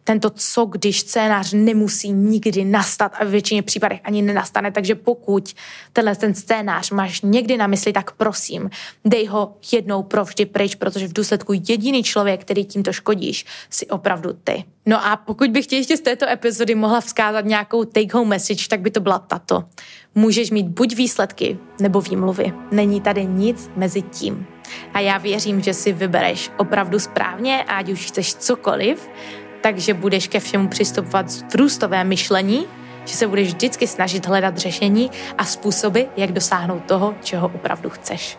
tento 0.04 0.30
co 0.30 0.64
když 0.64 1.00
scénář 1.00 1.52
nemusí 1.52 2.12
nikdy 2.12 2.64
nastat 2.64 3.12
a 3.20 3.24
v 3.24 3.28
většině 3.28 3.62
případech 3.62 4.00
ani 4.04 4.22
nenastane, 4.22 4.72
takže 4.72 4.94
pokud 4.94 5.54
tenhle 5.92 6.16
ten 6.16 6.34
scénář 6.34 6.90
máš 6.90 7.20
někdy 7.20 7.56
na 7.56 7.66
mysli, 7.66 7.92
tak 7.92 8.12
prosím, 8.12 8.70
dej 9.04 9.26
ho 9.26 9.56
jednou 9.72 10.02
provždy 10.02 10.46
pryč, 10.46 10.74
protože 10.74 11.08
v 11.08 11.12
důsledku 11.12 11.52
jediný 11.68 12.02
člověk, 12.02 12.40
který 12.40 12.64
tímto 12.64 12.92
škodíš, 12.92 13.46
si 13.70 13.86
opravdu 13.86 14.32
ty. 14.44 14.64
No 14.86 15.06
a 15.06 15.16
pokud 15.16 15.50
bych 15.50 15.66
ti 15.66 15.76
ještě 15.76 15.96
z 15.96 16.00
této 16.00 16.28
epizody 16.28 16.74
mohla 16.74 17.00
vzkázat 17.00 17.44
nějakou 17.44 17.84
take-home 17.84 18.28
message, 18.28 18.68
tak 18.68 18.80
by 18.80 18.90
to 18.90 19.00
byla 19.00 19.18
tato. 19.18 19.64
Můžeš 20.14 20.50
mít 20.50 20.68
buď 20.68 20.96
výsledky 20.96 21.58
nebo 21.80 22.00
výmluvy. 22.00 22.52
Není 22.70 23.00
tady 23.00 23.24
nic 23.24 23.70
mezi 23.76 24.02
tím. 24.02 24.46
A 24.94 25.00
já 25.00 25.18
věřím, 25.18 25.62
že 25.62 25.74
si 25.74 25.92
vybereš 25.92 26.50
opravdu 26.58 26.98
správně, 26.98 27.64
ať 27.64 27.88
už 27.88 28.06
chceš 28.06 28.34
cokoliv, 28.34 29.08
takže 29.62 29.94
budeš 29.94 30.28
ke 30.28 30.40
všemu 30.40 30.68
přistupovat 30.68 31.26
v 31.30 31.54
růstové 31.54 32.04
myšlení, 32.04 32.66
že 33.04 33.14
se 33.14 33.26
budeš 33.26 33.48
vždycky 33.48 33.86
snažit 33.86 34.26
hledat 34.26 34.58
řešení 34.58 35.10
a 35.38 35.44
způsoby, 35.44 36.00
jak 36.16 36.32
dosáhnout 36.32 36.84
toho, 36.84 37.14
čeho 37.22 37.50
opravdu 37.54 37.90
chceš. 37.90 38.38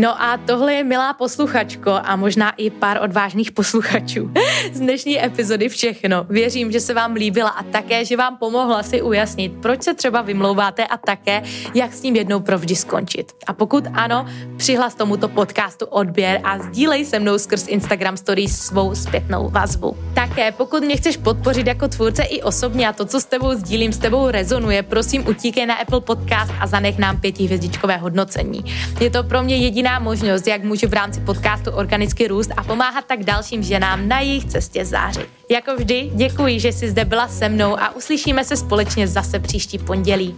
No 0.00 0.22
a 0.22 0.36
tohle 0.36 0.74
je 0.74 0.84
milá 0.84 1.12
posluchačko 1.12 1.90
a 2.04 2.16
možná 2.16 2.50
i 2.50 2.70
pár 2.70 3.02
odvážných 3.02 3.52
posluchačů 3.52 4.30
z 4.72 4.80
dnešní 4.80 5.24
epizody 5.24 5.68
všechno. 5.68 6.26
Věřím, 6.28 6.72
že 6.72 6.80
se 6.80 6.94
vám 6.94 7.12
líbila 7.12 7.48
a 7.48 7.62
také, 7.62 8.04
že 8.04 8.16
vám 8.16 8.36
pomohla 8.36 8.82
si 8.82 9.02
ujasnit, 9.02 9.52
proč 9.62 9.82
se 9.82 9.94
třeba 9.94 10.22
vymlouváte 10.22 10.86
a 10.86 10.96
také, 10.96 11.42
jak 11.74 11.92
s 11.92 12.00
tím 12.00 12.16
jednou 12.16 12.40
provždy 12.40 12.76
skončit. 12.76 13.32
A 13.46 13.52
pokud 13.52 13.84
ano, 13.94 14.26
přihlas 14.56 14.94
tomuto 14.94 15.28
podcastu 15.28 15.86
odběr 15.86 16.40
a 16.44 16.58
sdílej 16.58 17.04
se 17.04 17.18
mnou 17.18 17.38
skrz 17.38 17.68
Instagram 17.68 18.16
Stories 18.16 18.58
svou 18.58 18.94
zpětnou 18.94 19.48
vazbu. 19.50 19.96
Také, 20.14 20.52
pokud 20.52 20.82
mě 20.82 20.96
chceš 20.96 21.16
podpořit 21.16 21.66
jako 21.66 21.88
tvůrce 21.88 22.22
i 22.22 22.42
osobně 22.42 22.88
a 22.88 22.92
to, 22.92 23.04
co 23.04 23.20
s 23.20 23.24
tebou 23.24 23.54
sdílím, 23.54 23.92
s 23.92 23.98
tebou 23.98 24.30
rezonuje, 24.30 24.82
prosím 24.82 25.28
utíkej 25.28 25.66
na 25.66 25.74
Apple 25.74 26.00
Podcast 26.00 26.52
a 26.60 26.66
zanech 26.66 26.98
nám 26.98 27.20
pětihvězdičkové 27.20 27.96
hodnocení. 27.96 28.64
Je 29.00 29.10
to 29.10 29.22
pro 29.24 29.42
mě 29.42 29.56
jediná 29.56 29.87
jediná 29.88 29.98
možnost, 29.98 30.46
jak 30.46 30.64
můžu 30.64 30.88
v 30.88 30.92
rámci 30.92 31.20
podcastu 31.20 31.70
organicky 31.70 32.28
růst 32.28 32.50
a 32.56 32.64
pomáhat 32.64 33.04
tak 33.06 33.24
dalším 33.24 33.62
ženám 33.62 34.08
na 34.08 34.20
jejich 34.20 34.44
cestě 34.44 34.84
zářit. 34.84 35.28
Jako 35.50 35.76
vždy, 35.76 36.10
děkuji, 36.14 36.60
že 36.60 36.72
jsi 36.72 36.90
zde 36.90 37.04
byla 37.04 37.28
se 37.28 37.48
mnou 37.48 37.80
a 37.80 37.96
uslyšíme 37.96 38.44
se 38.44 38.56
společně 38.56 39.08
zase 39.08 39.38
příští 39.38 39.78
pondělí. 39.78 40.36